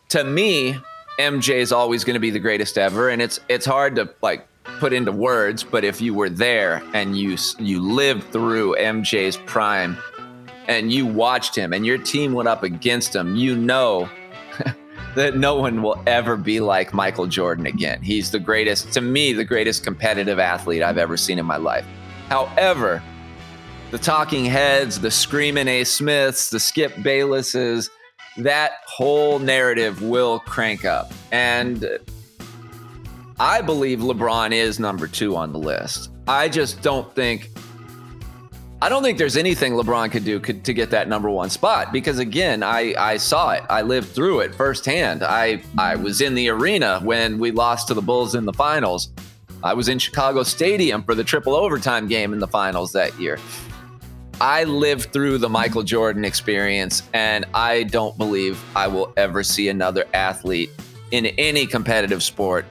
To 0.10 0.24
me, 0.24 0.78
MJ 1.20 1.56
is 1.56 1.72
always 1.72 2.04
going 2.04 2.14
to 2.14 2.20
be 2.20 2.30
the 2.30 2.40
greatest 2.40 2.78
ever, 2.78 3.10
and 3.10 3.22
it's 3.22 3.40
it's 3.50 3.66
hard 3.66 3.96
to 3.96 4.10
like 4.22 4.48
put 4.80 4.94
into 4.94 5.12
words. 5.12 5.64
But 5.64 5.84
if 5.84 6.00
you 6.00 6.14
were 6.14 6.30
there 6.30 6.82
and 6.94 7.18
you 7.18 7.38
you 7.60 7.82
lived 7.82 8.32
through 8.32 8.76
MJ's 8.76 9.36
prime, 9.36 9.98
and 10.68 10.92
you 10.92 11.06
watched 11.06 11.56
him, 11.56 11.74
and 11.74 11.86
your 11.86 11.98
team 11.98 12.34
went 12.34 12.48
up 12.48 12.64
against 12.64 13.16
him, 13.16 13.36
you 13.36 13.56
know 13.56 14.10
that 15.16 15.36
no 15.36 15.56
one 15.56 15.82
will 15.82 16.02
ever 16.08 16.38
be 16.38 16.60
like 16.62 16.94
Michael 16.94 17.28
Jordan 17.28 17.66
again. 17.66 18.02
He's 18.02 18.32
the 18.32 18.40
greatest, 18.40 18.94
to 18.94 19.02
me, 19.02 19.34
the 19.34 19.44
greatest 19.44 19.84
competitive 19.84 20.40
athlete 20.40 20.84
I've 20.84 20.98
ever 20.98 21.18
seen 21.18 21.40
in 21.40 21.46
my 21.46 21.58
life. 21.58 21.86
However, 22.30 23.02
the 23.92 23.98
talking 23.98 24.46
heads, 24.46 25.00
the 25.00 25.12
screaming 25.12 25.68
A. 25.68 25.84
Smiths, 25.84 26.50
the 26.50 26.60
Skip 26.60 26.94
Baylesses, 26.96 27.90
that 28.38 28.74
whole 28.86 29.40
narrative 29.40 30.02
will 30.02 30.40
crank 30.40 30.86
up. 30.86 31.12
And 31.32 32.00
I 33.40 33.62
believe 33.62 34.00
LeBron 34.00 34.52
is 34.52 34.80
number 34.80 35.08
two 35.08 35.36
on 35.36 35.54
the 35.54 35.60
list. 35.60 36.12
I 36.28 36.50
just 36.50 36.82
don't 36.82 37.14
think. 37.16 37.50
I 38.80 38.90
don't 38.90 39.02
think 39.02 39.18
there's 39.18 39.38
anything 39.38 39.74
LeBron 39.74 40.12
could 40.12 40.24
do 40.24 40.40
could, 40.40 40.64
to 40.66 40.74
get 40.74 40.92
that 40.92 41.08
number 41.08 41.32
one 41.32 41.50
spot 41.50 41.92
because 41.92 42.20
again, 42.20 42.62
I, 42.62 42.94
I 42.96 43.18
saw 43.18 43.54
it. 43.54 43.64
I 43.72 43.82
lived 43.82 44.10
through 44.10 44.42
it 44.42 44.54
firsthand. 44.54 45.24
I, 45.24 45.64
I 45.80 45.96
was 45.96 46.22
in 46.22 46.36
the 46.36 46.50
arena 46.50 47.00
when 47.02 47.40
we 47.40 47.50
lost 47.50 47.88
to 47.88 47.96
the 47.96 48.04
Bulls 48.04 48.36
in 48.36 48.46
the 48.46 48.54
finals. 48.54 49.10
I 49.64 49.74
was 49.74 49.90
in 49.90 49.98
Chicago 49.98 50.44
Stadium 50.44 51.02
for 51.02 51.16
the 51.16 51.24
triple 51.24 51.56
overtime 51.56 52.08
game 52.08 52.34
in 52.34 52.40
the 52.40 52.48
finals 52.48 52.92
that 52.92 53.20
year. 53.20 53.40
I 54.40 54.66
lived 54.66 55.12
through 55.12 55.40
the 55.40 55.50
Michael 55.50 55.82
Jordan 55.82 56.24
experience, 56.24 57.02
and 57.14 57.46
I 57.56 57.84
don't 57.84 58.16
believe 58.20 58.64
I 58.76 58.88
will 58.88 59.12
ever 59.18 59.42
see 59.42 59.70
another 59.70 60.06
athlete 60.14 60.70
in 61.10 61.28
any 61.38 61.66
competitive 61.66 62.22
sport 62.22 62.66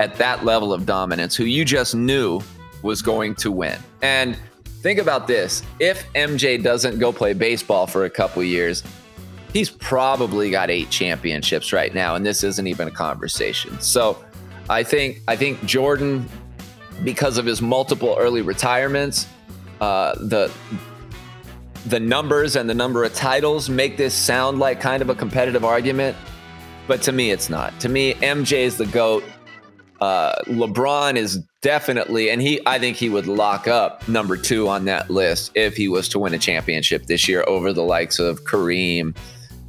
at 0.00 0.16
that 0.16 0.44
level 0.44 0.72
of 0.72 0.84
dominance 0.84 1.36
who 1.36 1.44
you 1.44 1.64
just 1.64 1.94
knew 1.94 2.40
was 2.82 3.00
going 3.00 3.36
to 3.36 3.52
win. 3.52 3.78
And 4.02 4.36
think 4.80 4.98
about 4.98 5.28
this 5.28 5.62
if 5.78 6.04
MJ 6.14 6.60
doesn't 6.60 6.98
go 6.98 7.12
play 7.12 7.32
baseball 7.32 7.86
for 7.86 8.04
a 8.04 8.10
couple 8.10 8.42
years, 8.42 8.82
he's 9.52 9.70
probably 9.70 10.50
got 10.50 10.68
eight 10.68 10.90
championships 10.90 11.72
right 11.72 11.94
now, 11.94 12.16
and 12.16 12.26
this 12.26 12.42
isn't 12.42 12.66
even 12.66 12.88
a 12.88 12.92
conversation. 12.92 13.80
So 13.80 14.22
I 14.68 14.82
think 14.82 15.22
I 15.28 15.36
think 15.36 15.64
Jordan, 15.64 16.28
because 17.04 17.38
of 17.38 17.46
his 17.46 17.62
multiple 17.62 18.16
early 18.18 18.42
retirements, 18.42 19.28
uh, 19.82 20.14
the 20.14 20.48
the 21.86 21.98
numbers 21.98 22.54
and 22.54 22.70
the 22.70 22.74
number 22.74 23.02
of 23.02 23.12
titles 23.12 23.68
make 23.68 23.96
this 23.96 24.14
sound 24.14 24.60
like 24.60 24.80
kind 24.80 25.02
of 25.02 25.10
a 25.10 25.14
competitive 25.16 25.64
argument, 25.64 26.16
but 26.86 27.02
to 27.02 27.10
me, 27.10 27.32
it's 27.32 27.50
not. 27.50 27.78
To 27.80 27.88
me, 27.88 28.14
MJ 28.14 28.58
is 28.58 28.76
the 28.76 28.86
goat. 28.86 29.24
Uh, 30.00 30.40
LeBron 30.46 31.16
is 31.16 31.38
definitely, 31.62 32.30
and 32.30 32.40
he, 32.40 32.60
I 32.64 32.78
think 32.78 32.96
he 32.96 33.08
would 33.08 33.26
lock 33.26 33.66
up 33.66 34.06
number 34.06 34.36
two 34.36 34.68
on 34.68 34.84
that 34.84 35.10
list 35.10 35.50
if 35.56 35.76
he 35.76 35.88
was 35.88 36.08
to 36.10 36.20
win 36.20 36.32
a 36.32 36.38
championship 36.38 37.06
this 37.06 37.26
year 37.26 37.44
over 37.48 37.72
the 37.72 37.82
likes 37.82 38.20
of 38.20 38.44
Kareem, 38.44 39.16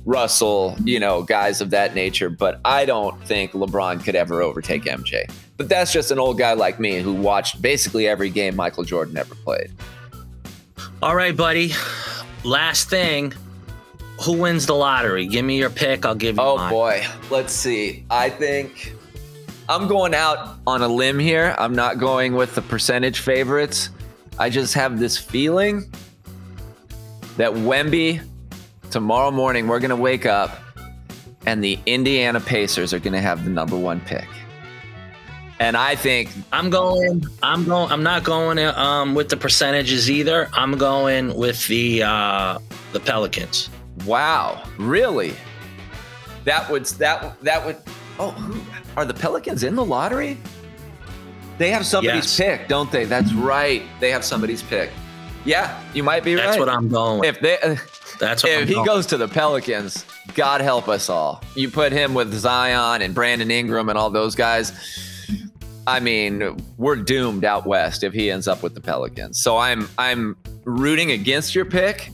Russell, 0.06 0.76
you 0.84 0.99
know, 0.99 1.23
guys 1.23 1.60
of 1.60 1.71
that 1.71 1.95
nature. 1.95 2.30
But 2.30 2.62
I 2.65 2.86
don't 2.86 3.19
think 3.26 3.54
LeBron 3.54 4.04
could 4.04 4.15
ever 4.15 4.43
overtake 4.43 4.84
MJ. 4.84 5.32
But 5.58 5.69
that's 5.69 5.91
just 5.91 6.12
an 6.12 6.19
old 6.19 6.38
guy 6.38 6.54
like 6.54 6.80
me 6.80 6.99
who 6.99 7.13
watched 7.13 7.63
basically 7.63 8.08
every 8.08 8.30
game 8.30 8.56
Michael 8.56 8.84
Jordan 8.84 9.17
ever 9.17 9.34
played. 9.34 9.71
All 11.04 11.18
right, 11.18 11.36
buddy. 11.36 11.74
Last 12.46 12.89
thing. 12.89 13.34
Who 14.24 14.38
wins 14.39 14.68
the 14.68 14.74
lottery? 14.74 15.28
Give 15.28 15.44
me 15.44 15.58
your 15.58 15.70
pick. 15.70 16.06
I'll 16.06 16.16
give 16.16 16.38
you 16.38 16.42
Oh 16.42 16.56
mine. 16.56 16.72
boy. 16.72 17.06
Let's 17.30 17.52
see. 17.52 18.06
I 18.10 18.30
think 18.30 18.96
I'm 19.68 19.89
going 19.89 20.16
out 20.16 20.60
on 20.66 20.82
a 20.82 20.88
limb 20.88 21.20
here. 21.20 21.56
I'm 21.58 21.76
not 21.76 21.98
going 22.00 22.36
with 22.36 22.56
the 22.56 22.62
percentage 22.62 23.20
favorites. 23.20 23.89
I 24.39 24.50
just 24.50 24.76
have 24.76 24.98
this 24.98 25.18
feeling 25.18 25.92
that 27.36 27.52
Wemby 27.52 28.26
tomorrow 28.89 29.30
morning 29.30 29.68
we're 29.68 29.80
going 29.80 29.89
to 29.89 29.98
wake 29.98 30.26
up 30.26 30.58
and 31.46 31.62
the 31.62 31.78
Indiana 31.86 32.39
Pacers 32.39 32.94
are 32.94 33.00
going 33.00 33.12
to 33.12 33.20
have 33.20 33.44
the 33.44 33.50
number 33.50 33.78
1 33.78 34.00
pick. 34.06 34.28
And 35.60 35.78
I 35.78 35.96
think 35.96 36.30
I'm 36.52 36.70
going. 36.70 37.24
I'm 37.42 37.63
going. 37.66 37.92
I'm 37.92 38.04
not 38.04 38.24
going 38.24 38.60
um, 38.60 39.13
with 39.16 39.30
the 39.30 39.38
percentages 39.38 40.10
either. 40.10 40.50
I'm 40.54 40.78
going 40.78 41.34
with 41.36 41.66
the 41.68 42.04
uh, 42.04 42.60
the 42.92 43.00
Pelicans. 43.00 43.70
Wow, 44.06 44.63
really? 44.78 45.34
That 46.46 46.70
would 46.70 46.86
that 46.86 47.39
that 47.44 47.66
would. 47.66 47.78
Oh, 48.20 48.32
who, 48.32 48.62
are 48.98 49.06
the 49.06 49.13
Pelicans 49.13 49.63
in 49.63 49.76
the 49.76 49.86
lottery? 49.86 50.38
They 51.60 51.70
have 51.70 51.86
somebody's 51.86 52.38
Yes. 52.39 52.60
pick, 52.60 52.68
don't 52.68 52.92
they? 52.92 53.06
That's 53.06 53.32
right. 53.34 53.84
They 54.00 54.12
have 54.12 54.26
somebody's 54.26 54.63
pick. 54.63 54.89
Yeah, 55.46 55.80
you 55.94 56.04
might 56.04 56.24
be 56.24 56.36
That's 56.36 56.46
right. 56.46 56.52
That's 56.58 56.60
what 56.60 56.70
I'm 56.70 56.89
going. 56.89 57.20
With. 57.20 57.36
if 57.36 57.39
they 57.42 57.58
That's 58.20 58.44
what 58.44 58.52
if 58.52 58.62
I'm 58.63 58.68
he 58.68 58.74
going. 58.76 58.86
goes 58.86 59.06
to 59.08 59.18
the 59.18 59.28
Pelicans, 59.28 60.06
God 60.36 60.62
help 60.62 60.88
us 60.88 61.10
all. 61.10 61.42
You 61.56 61.70
put 61.70 61.92
him 61.92 62.13
with 62.13 62.34
Zion 62.34 63.02
and 63.02 63.13
Brandon 63.13 63.52
Ingram 63.52 63.89
and 63.89 63.98
all 63.98 64.10
those 64.10 64.36
guys. 64.36 64.72
I 65.86 66.00
mean, 66.00 66.58
we're 66.78 66.96
doomed 66.96 67.46
out 67.46 67.65
west 67.65 68.04
if 68.04 68.13
he 68.13 68.32
ends 68.32 68.48
up 68.48 68.63
with 68.63 68.74
the 68.74 68.82
Pelicans. 68.82 69.39
So 69.41 69.58
I'm 69.58 69.89
I'm 69.98 70.38
rooting 70.63 71.12
against 71.12 71.56
your 71.56 71.65
pick. 71.65 72.10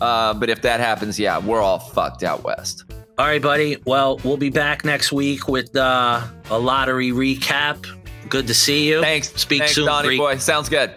Uh, 0.00 0.34
but 0.34 0.50
if 0.50 0.62
that 0.62 0.80
happens, 0.80 1.18
yeah, 1.18 1.38
we're 1.38 1.60
all 1.60 1.78
fucked 1.78 2.22
out 2.24 2.42
west. 2.42 2.84
All 3.18 3.26
right, 3.26 3.40
buddy. 3.40 3.76
Well, 3.84 4.18
we'll 4.24 4.36
be 4.36 4.50
back 4.50 4.84
next 4.84 5.12
week 5.12 5.46
with 5.46 5.76
uh, 5.76 6.26
a 6.50 6.58
lottery 6.58 7.10
recap. 7.10 7.86
Good 8.28 8.46
to 8.46 8.54
see 8.54 8.88
you. 8.88 9.00
Thanks. 9.00 9.28
Speak 9.34 9.60
Thanks, 9.60 9.74
soon. 9.74 9.86
Donnie 9.86 10.08
Greek. 10.08 10.18
boy. 10.18 10.36
Sounds 10.38 10.68
good. 10.68 10.92